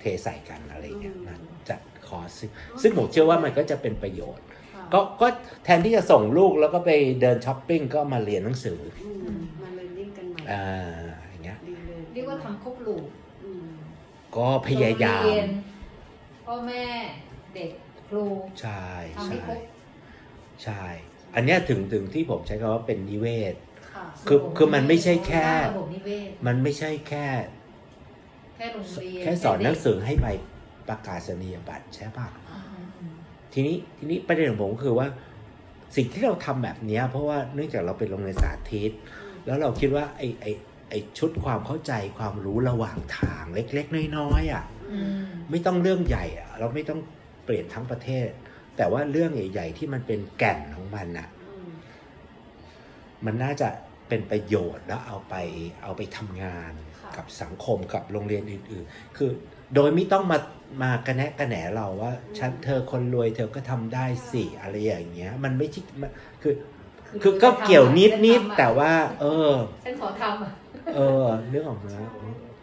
[0.00, 1.34] เทใส่กันอะไรเงี้ยมา
[1.68, 2.50] จัดคอร์สซึ่ง
[2.82, 4.44] ซึ่งผมเชื่อว่ามันก็จะเป็นประโยชน์
[4.92, 5.26] ก็ก็
[5.64, 6.90] แทนที่จะส่งลูกแล้วก็ไป
[7.20, 8.80] เดินช้อปปิ้งก็มาเรียนหนังสือ
[9.62, 10.64] มาเรียนรู้กันใหม่อ่า
[11.30, 13.04] อย่างเงี้ยดีเลยเรียกว่าทำครบลูก
[13.42, 13.66] อืม
[14.36, 15.48] ก็พยายามโรงเรียน
[16.46, 16.84] พ่อแม่
[17.54, 17.70] เด็ก
[18.08, 18.24] ครู
[18.60, 18.84] ใช่
[19.16, 19.58] ทำให้ใช่ครบ
[20.64, 20.84] ใช่
[21.34, 23.54] อันเนี้ยถึงถึงที่ผมใช้คำว่าเป็นนิเวศ
[23.92, 27.26] ค่ะคือคือมันไม่ใช่แค่ระบบนิเวศมันไม่ใช่แค่
[28.56, 30.26] แค่โรงเรียนแค่สอนหนังสือให้ใบ
[30.88, 32.66] ประกาศนียบัตรใช่ป่ะอืม
[33.00, 33.14] อืม
[33.52, 35.08] ทีนี้ทีนี้ประเด็นของผมก็คือว่า
[35.96, 38.90] สิ่งที่เราทำแบบเนี้ยเพราะว่าเนื่องจากเราเป็นโรงเรียนสาธิต
[39.46, 40.50] แล้วเราคิดว่าไอ้ไอ้
[40.90, 47.00] ไอ้ชุดความเข้าใจความรู้ระหว่างทางเล็ก ๆ น้อยๆอะอืมไม่ต้องเรื่องใหญ่อะเราไม่ต้อง
[47.44, 48.28] เปลี่ยนทั้งประเทศ
[48.76, 51.72] แต่ว่าเรื่องใหญ่ ๆ ที่มันเป็นแก่นของมันอะอืม
[53.24, 53.68] มันน่าจะ
[54.08, 55.34] เป็นประโยชน์แล้วเอาไป
[55.82, 59.30] เอาไปทำงานค่ะกับสังคมกับโรงเรียนอื่น ๆ คือ
[59.74, 60.38] โดยไม่ต้องมา
[60.82, 66.10] มากระแนะกระแหนเราว่าฉันเธอคนรวยเธอก็ทำได้สิอะไรอย่างเงี้ย มันไม่ใช่มัน
[66.42, 66.54] คือ
[67.22, 69.52] คือก็เกี่ยวนิดนิดๆแต่ว่า เออ
[69.84, 70.52] ฉันขอทำอะ
[70.94, 71.88] เออนึกออกไหม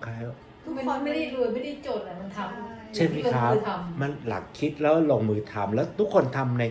[0.05, 0.19] คล้าย
[0.63, 6.63] ทุกคนไม่ได้รวยไม่ได้จนอะมันทำ ใช่ไหมครับลงอทำมันหลักคิดแล้วลงมือทำแล้วทุกคนทำใน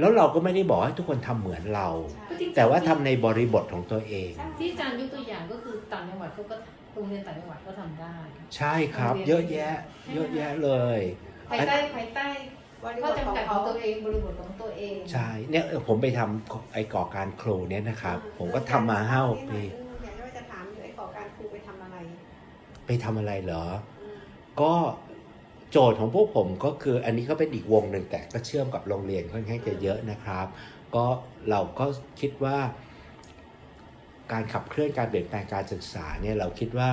[0.00, 1.88] แล้วเราก็ไม่ได้บอกให้ทุกคนทำเหมือนเรา
[2.28, 6.56] ก็จริงๆแต่ว่าทำในบริบทของตัวเอง ที่อาจารย์ยกตัวอย่างก็คือต่างจังหวัดเขาก็
[6.94, 8.16] โรงเรียนต่างจังหวัดก็ทำได้
[8.56, 9.76] ใช่ครับ เยอะแยะ
[10.14, 11.00] เยอะแยะเลย
[11.50, 12.26] ภายใต้ภายใต้
[12.84, 19.60] บริบข้อทของจำกัดขเขาองตัวเองบริบทของตัวเอง ใช่เนี่ยเออผมไปทำไอ้ก่อการครูเนี่ยนะครับ ผมก็ทำมาห้าหกปี
[20.04, 21.96] อยากจะถามอยู่ไอ้ขอการครูไปทำอะไร
[22.86, 23.64] ไปทำอะไรเหรอ
[24.02, 24.18] อืม
[24.60, 24.74] ก็
[25.76, 30.46] โจทย์ของพวกผมก็คืออันนี้ก็เป็นอีกวงหนึ่งแต่ก็เชื่อมกับโรงเรียนค่อนข้างจะเยอะนะครับ
[30.94, 31.06] ก็
[31.50, 31.86] เราก็
[32.20, 32.58] คิดว่า
[34.32, 36.90] การขับเคลื่อนการเปลี่ยนแปลงการศึกษาเนี่ยเราคิดว่า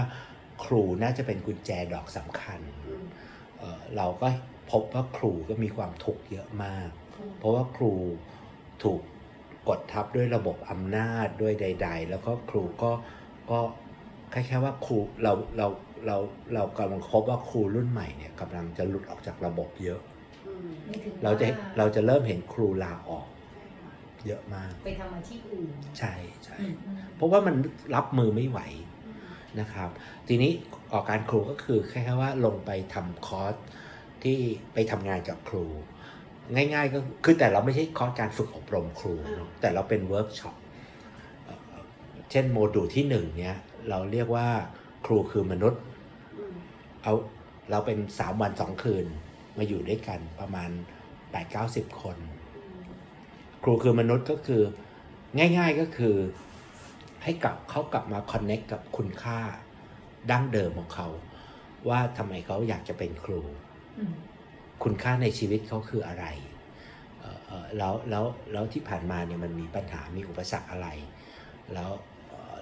[0.63, 2.59] ครูน่าจะเป็นกุญแจดอกสำคัญ
[3.59, 4.27] เเราก็
[4.71, 6.89] พบว่าครูก็มีความทุกข์เยอะมาก
[7.37, 7.93] เพราะว่าครู
[8.83, 9.01] ถูก
[9.69, 12.91] กดทับด้วยระบบอำนาจด้วยใด ๆ แล้วก็ครูก็
[13.51, 13.59] ก็
[14.31, 15.67] คล้ายๆว่าครูเราเรา
[16.07, 16.17] เรา
[16.55, 20.01] เรากำลังพบว่าครูรุ่นใหม่เนี่ยกำลังจะหลุดออกจากระบบเยอะ
[20.47, 23.93] อืมไม่ถึงเราจะว่เราจะเริ่มเห็นครูลาออกใช่ค่ะ
[24.27, 26.13] เยอะมาก ไปทำอาชีพอื่นใช่
[26.45, 27.55] ใช่อืมอืมเพราะว่ามัน
[27.95, 28.59] รับมือไม่ไหว
[29.05, 29.23] อืม
[29.59, 29.89] นะครับ
[30.27, 30.51] ทีนี้
[30.93, 33.55] ออกการครูก็คือแค่ว่าลงไปทำคอร์ส
[34.23, 34.37] ที่
[34.73, 35.65] ไปทำงานกับครู
[36.55, 40.55] ง่าย ๆ ก็คือแต่เราไม่ใช่คอร์สการฝึกอบรมครูเนอะแต่เราเป็นเวิร์กช็อป
[41.45, 41.79] เอ่อ
[42.31, 43.57] เช่นโมดูลที่หนึ่งเนี้ย
[43.89, 44.47] เราเรียกว่า
[45.05, 45.90] ครูคือมนุษย์อืม
[47.03, 47.13] เอา
[47.71, 49.05] เราเป็นสามวันสองคืน
[49.57, 50.69] มาอยู่ด้วยกันประมาณ
[51.01, 52.17] 8ปดเก้าสิบคน
[53.63, 54.63] ครูคือมนุษย์ก็คือ
[55.37, 56.15] ง่าย ๆก็คือ
[57.23, 59.39] ให้กลับเขากลับมาคอนเน็กกับคุณค่า
[60.31, 61.07] ดั้งเดิมของเขา
[61.89, 63.41] ว่าทำไมเขาอยากจะเป็นครู
[64.83, 66.25] คุณค่าในชีวิตเขาคืออะไร
[67.77, 70.87] แล้วแล้วแล้วที่ผ่านมาเนี่ยมันมีปัญหามีอุปสรรคอะไร
[71.73, 71.89] แล้ว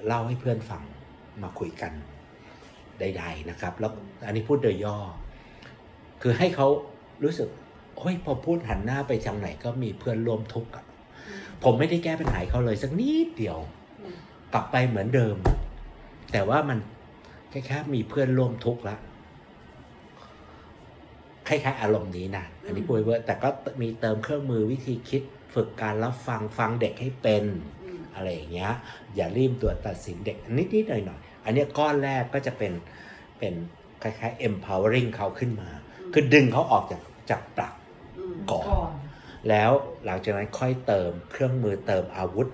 [0.05, 0.83] เล่าให้เพื่อนฟัง
[1.43, 1.93] มาคุยกัน
[2.99, 3.91] ใด ๆนะครับ แล้ว
[4.25, 4.97] อันนี้พูดโดยย่อ
[6.21, 6.67] คือให้เขา
[7.23, 7.47] รู้สึก
[7.97, 10.71] โอ้ยพอพูดหันหน้าไปทางไหนก็มีเพื่อนร่วมทุกข์
[11.63, 13.59] ผมไม่ได้แก้ปัญหาเขาเลยสักนิดเดียว
[14.53, 15.35] กลับไปเหมือนเดิม
[16.31, 16.77] แต่ว่ามัน
[17.49, 18.95] แค่แค่มีเพื่อนร่วมทุกข์ละ
[21.47, 23.49] คล้ายๆอารมณ์นี้นะอันนี้พูดไว้เวอร์แต่ก็
[23.81, 25.21] มีเติมเครื่องมือวิธีคิด
[25.53, 27.43] ฝึกการรับฟังฟังเด็กให้เป็น
[28.13, 28.71] อะไรอย่างเงี้ย
[29.15, 32.73] อย่ารีบตรวตัดสินเด็กนิดๆหน่อยๆ อันเนี้ยก้อนแรกก็จะเป็น
[33.39, 33.53] เป็น
[34.01, 35.69] คล้ายๆ empowering เขาขึ้นมา
[36.13, 37.73] คือดึงเขาออกจากจากปลัก
[38.17, 38.93] อืมก่อนก่อน
[39.49, 39.71] แล้ว
[40.05, 42.47] หลังจากนั้นค่อยเติมเครื่องมือเติมอาวุธ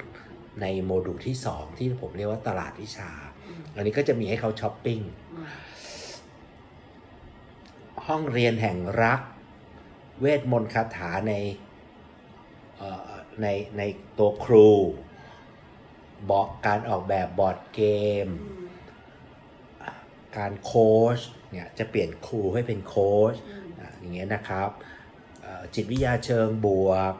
[0.61, 3.11] ในโมดูลที่ 2 ที่ผมเรียกว่าตลาดวิชา
[3.45, 4.99] อืมอันนี้ก็จะมีให้เขาช้อปปิ้ง
[5.33, 5.47] อืม
[8.07, 9.21] ห้องเรียนแห่งรัก
[10.21, 11.33] เวทมนต์คาถาใน
[12.77, 13.81] เอ่อในใน
[14.17, 14.69] ตัวครู
[16.31, 17.81] บอกการออกแบบบอร์ดเก
[18.25, 18.64] มอืม
[20.37, 21.19] การโค้ช
[21.51, 24.69] เนี่ยจะเปลี่ยนครูให้เป็นโค้ชอืมอะอย่างเงี้ยนะครับ
[25.41, 27.13] เอ่อจิตวิทยาเชิงบวก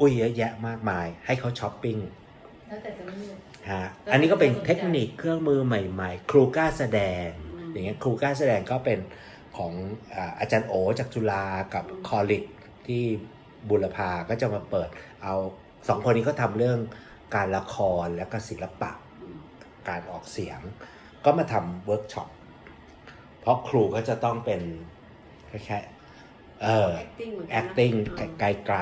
[0.00, 1.98] อุ้ยเยอะแยะมากมาย ให้เขาช้อปปิ้ง
[2.68, 3.36] แล้วแต่จะเลือก
[3.70, 8.98] ฮะอันนี้ก็เป็นเทคนิคเครื่องมือใหม่ๆ ครูกล้าแสดงอืมอย่างเงี้ยครูกล้าแสดงก็เป็น
[9.56, 9.72] ของ
[10.14, 11.44] อ่าอาจารย์โอจากจุฬา
[11.74, 12.44] กับคอลิด
[12.86, 13.04] ที่
[13.68, 14.88] บุรพาก็จะมาเปิด
[15.22, 15.34] เอา
[15.88, 16.78] สองคนนี้ก็ทำเรื่อง
[17.36, 18.90] การละครและก็ศิลปะ
[19.22, 19.38] อืม
[19.88, 20.60] การออกเสียง
[21.26, 22.28] ก็มาทำเวิร์กช็อป
[23.40, 24.60] เพราะครูก็จะต้องเป็น
[25.48, 25.78] แค่แค่
[26.62, 28.78] เออ acting เหมือนกันนะ acting อืมไกล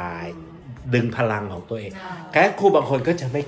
[0.46, 3.42] ๆดึงพลังของตัวเองอ่าแค่ครูบางคนก็จะไม่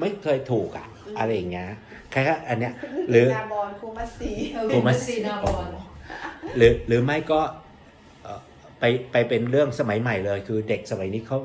[0.00, 0.86] ไม่เคยถูกอะ
[1.18, 1.68] อะไรอย่างเงี้ย
[2.10, 2.72] แค่อันเนี้ย
[3.10, 5.66] หรือนาบอลครูมัสซีเออครูมัสซีนาบอล
[6.56, 7.40] หรือหรือไม่ก็
[8.22, 8.40] เอ่อ
[8.80, 11.38] ไปไปเป็นเรื่องสมัยใหม่เลย คือเด็กสมัยนี้เขา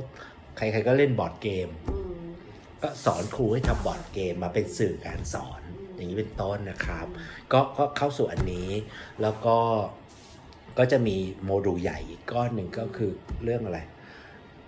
[0.57, 2.27] ใครๆก็เล่นบอร์ดเกมอืม
[2.81, 5.61] ก็สอนครูให้ทำบอร์ดเกมมาเป็นสื่อการสอน
[5.97, 7.07] อย่างนี้เป็นต้นนะครับ
[7.53, 8.69] ก็ก็เข้าสู่อันนี้
[9.21, 9.57] แล้วก็
[10.77, 13.11] ก็จะมีโมดูลใหญ่อีกก้อนหนึ่งก็คือ
[13.43, 13.79] เรื่องอะไร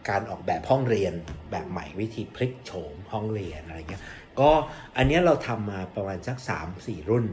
[0.09, 1.13] การออกแบบห้องเรียน
[1.51, 4.03] แบบใหม่วิธีพลิกโฉมห้องเรียนอะไรเงี้ย
[4.39, 4.49] ก็
[4.97, 7.25] อันนี้เราทำมาประมาณสักสามสี่รุ่น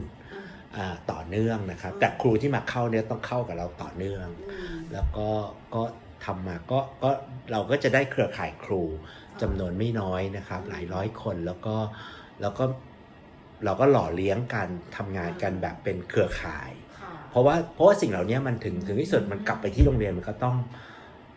[1.11, 4.27] ต่อเนื่องนะครับ แต่ครูที่มาเข้าเนี่ยต้องเข้ากับเราต่อเนื่อง
[4.93, 5.29] แล้วก็
[5.75, 5.83] ก็
[6.25, 7.09] ทำมาก็ก็
[7.51, 8.83] เราก็จะได้เครือข่ายครู
[9.41, 11.75] จำนวนไม่น้อยนะครับ หลายร้อยคนแล้วก็
[12.41, 12.65] แล้วก็
[13.65, 20.55] เราก็หล่อเลี้ยงกันทำงานกันแบบเป็นเครือข่ายค่ะเพราะว่าเพราะว่าสิ่งเหล่านี้มันถึงถึงที่สุดมันกลับไปที่โรงเรียนมันก็ต้อง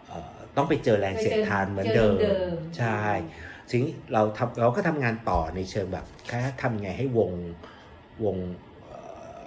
[0.08, 3.02] เอ่อต้องไปเจอแรงเสียดทานเหมือนเดิมเจอมใช่
[3.68, 7.32] ทีนี้เราทำเราก็ทำงานต่อในเชิงแบบแค่ทำไงให้วง
[8.24, 8.36] วง
[8.86, 8.98] เอ่
[9.38, 9.42] อ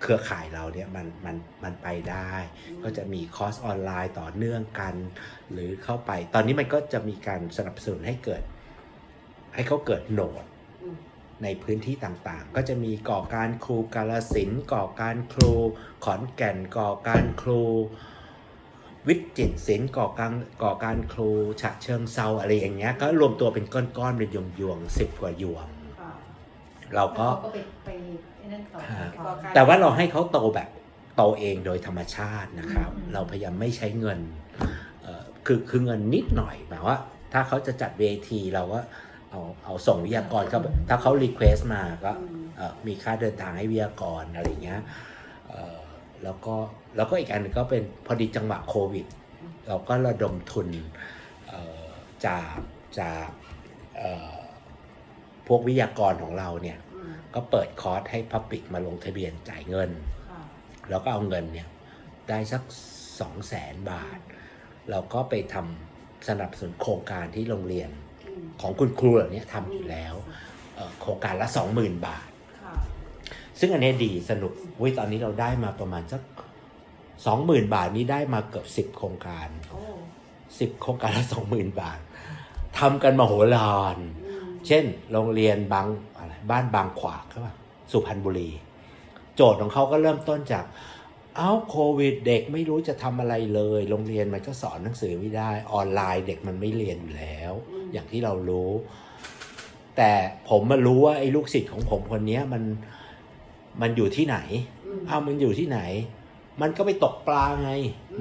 [0.00, 2.32] เครือข่ายเราเนี่ยมันมันมันไปได้
[2.82, 4.94] ก็จะมีคอร์สออนไลน์ต่อเนื่องกัน
[5.52, 8.42] หรือเข้าไป ตอนนี้มันก็จะมีการสนับสนุนให้เกิด
[9.54, 10.51] ให้เขาเกิดโหนดอืม
[11.42, 15.52] ในพื้นที่ต่างๆ ก็จะมีก่อการครูกาลสินธุ์ก่อการครู
[16.04, 17.62] ขอนแก่นก่อการครู
[19.08, 20.32] วิจิตรศิลป์ก่อการ
[20.62, 21.30] ก่อการครู
[21.60, 24.38] ฉะเชิงเซาอะไรอย่างเงี้ยก็รวมตัวเป็นก้อนๆเป็นย
[24.68, 25.66] วงๆสิบกว่ายวง
[26.00, 26.12] ค่ะ
[26.94, 27.88] เราก็เขาก็ไปไป
[28.36, 30.68] ไอ้นั่นต่อฮะต่อแต่ว่าเราให้เขาโตแบบ
[31.16, 34.18] โตเองโดยธรรมชาตินะครับอืมเราพยายามไม่ใช้เงิน
[35.02, 36.98] เอ่อคือคือเงินนิดหน่อยหมายว่า
[37.32, 38.80] ถ้าเขาจะจัดเวทีเราก็
[39.32, 44.80] เอาเอาส่งวิทยากรเข้าไปถ้าเขา request มาก็อืมเอ่อมีค่าเดินทางให้วิทยากรอะไรเงี้ย
[45.48, 45.78] เอ่อ
[46.24, 46.54] แล้วก็
[46.96, 49.06] แล้วก็อีกอันหนึ่งก็เป็นพอดีจังหวะโควิด
[49.68, 50.68] เราก็ระดมทุน
[51.48, 51.86] เอ่อ
[52.26, 52.54] จาก
[53.00, 53.28] จาก
[53.98, 54.34] เอ่อ
[55.46, 59.90] พวกวิทยากรของเราเนี่ยอืมก็เปิดคอร์สให้พับ l ิกมาลงทะเบียนจ่ายเงิน
[60.30, 60.42] ค่ะ
[60.90, 61.68] แล้วก็เอาเงินเนี่ย
[62.28, 62.62] ได้สัก
[63.20, 64.18] สองแสนบาท
[64.90, 68.01] เราก็ไปทำสนับสนุนโครงการที่โรงเรียนอืม
[68.60, 70.14] ของคุณครูเหล่านี้ทำอยู่แล้ว
[70.74, 72.28] เอ่อโครงการละ 20,000 บาท
[72.62, 72.74] ค่ะ
[73.58, 76.22] ซึ่งอันนี้ดีสนุกเว้ยตอนนี้เราได้มาประมาณสัก
[76.98, 79.80] 20,000บาทนี้ได้มาเกือบ10โครงการโอ้
[80.30, 82.00] 10โครงการละ20,000บาท
[82.78, 85.86] ทำกันมโหฬารอืมเช่น โรงเรียนบาง
[86.16, 87.54] อะไรบ้านบางขวากใช่ป่ะ
[87.90, 88.50] สุพรรณบุรี
[89.36, 90.64] โจทย์ของเขาก็เริ่มต้นจาก
[91.36, 97.52] เอ้าโควิดเด็กไม่รู้จะทำอะไรเลย โรงเรียนมันก็สอนหนังสือไม่ได้ออนไลน์เด็กมันไม่เรียนอยู่แล้ว
[97.92, 98.70] อย่างที่เรารู้
[99.96, 100.12] แต่
[100.48, 102.62] ผมมารู้ว่าไอ้ลูกศิษย์ของผมคนเนี้ยมัน
[103.80, 104.38] มันอยู่ที่ไหน
[104.86, 105.80] อืมอ้าวมันอยู่ที่ไหน
[106.62, 107.70] มันก็ไปตกปลาไง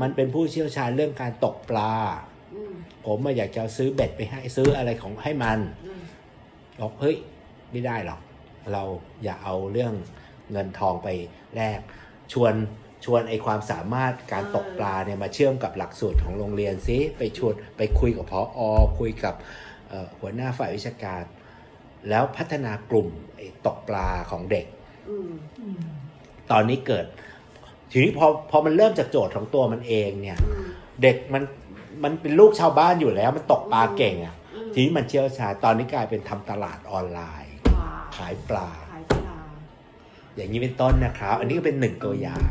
[0.01, 1.93] มันเป็นผู้เชี่ยวชาญเรื่องการตกปลา
[2.53, 2.73] อืม
[3.05, 6.01] ผมมาอยากจะซื้อเบ็ดไปให้ซื้ออะไรของให้มันอืม
[6.79, 7.15] บอกเฮ้ย
[7.71, 8.21] ไม่ได้หรอก
[8.71, 8.83] เรา
[9.23, 9.93] อย่าเอาเรื่อง
[10.51, 11.07] เงินทองไป
[11.55, 11.79] แลก
[12.33, 12.53] ชวน
[13.05, 18.59] ชวนไอความสามารถการตกปลาเนี่ยมาเชื่อมกับหลักสูตรของโรงเรียนซิไปชวนไปคุยกับพออ
[18.99, 19.35] คุยกับ
[19.89, 21.23] เอ่อหัวหน้าฝ่ายวิชาการ
[22.09, 24.65] แล้วพัฒนากลุ่มไอ้ตกปลาของเด็ก
[25.09, 25.81] อืมอืม
[26.51, 27.05] ตอนนี้เกิด
[27.91, 30.65] ทีนี้พอพอมันเริ่มจากโจทย์ของตัวมันเองเนี่ยอืม
[31.01, 31.43] เด็กมัน
[32.03, 38.80] มันเป็นลูกชาวบ้านอยู่แล้ว มันตกปลาเก่งอะ่ะอืมทีนี้มันเชี่ยวชาญตอนนี้กลายเป็นทำตลาดออนไลน์ค่ะขายปลาขายปลา
[40.35, 42.41] อย่างนี้เป็นต้นนะครับ อันนี้ก็เป็นหนึ่งตัวอย่าง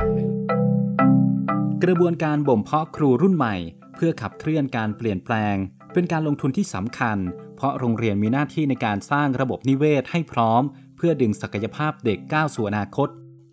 [1.85, 3.57] กระบวนการบ่มเพาะครูรุ่นใหม่
[3.97, 5.57] เพื่อขับเคลื่อนการเปลี่ยนแปลง
[5.93, 7.19] เป็นการลงทุนที่สำคัญ
[7.57, 10.63] เพราะโรงเรียนมีหน้าที่ในการสร้างระบบนิเวศให้พร้อม
[10.97, 13.09] เพื่อดึงศักยภาพเด็กก้าวสู่อนาคต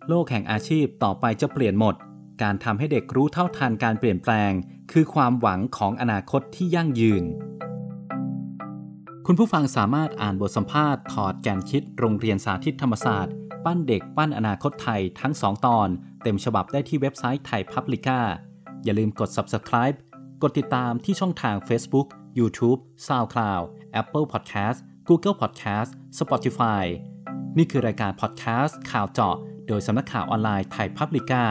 [0.08, 1.94] โลกแห่งอาชีพต่อไปจะเปลี่ยนหมด
[2.42, 4.52] การทำให้เด็กรู้เท่าทันการเปลี่ยนแปลง
[4.92, 7.24] คือความหวังของอนาคตที่ยั่งยืน
[9.26, 13.34] คุณผู้ฟังสามารถอ่านบทสัมภาษณ์ถอดแกนคิดโรงเรียนสาธิตธรรมศาสตร์
[13.68, 15.88] ปั้นเด็กปั้นอนาคตไทยทั้ง 2 ตอน
[16.22, 18.20] เต็มฉบับได้ที่เว็บไซต์ไทยพับลิก้า
[18.84, 19.96] อย่าลืมกด subscribe
[20.42, 22.06] กดติดตามที่ช่องทาง Facebook
[22.38, 23.64] YouTube SoundCloud
[24.00, 26.84] Apple Podcast Google Podcast Spotify
[27.56, 29.36] นี่คือรายการ podcast ข่าวเจาะ
[29.68, 31.44] โดยสำนักข่าวออนไลน์ไทยพับลิก้า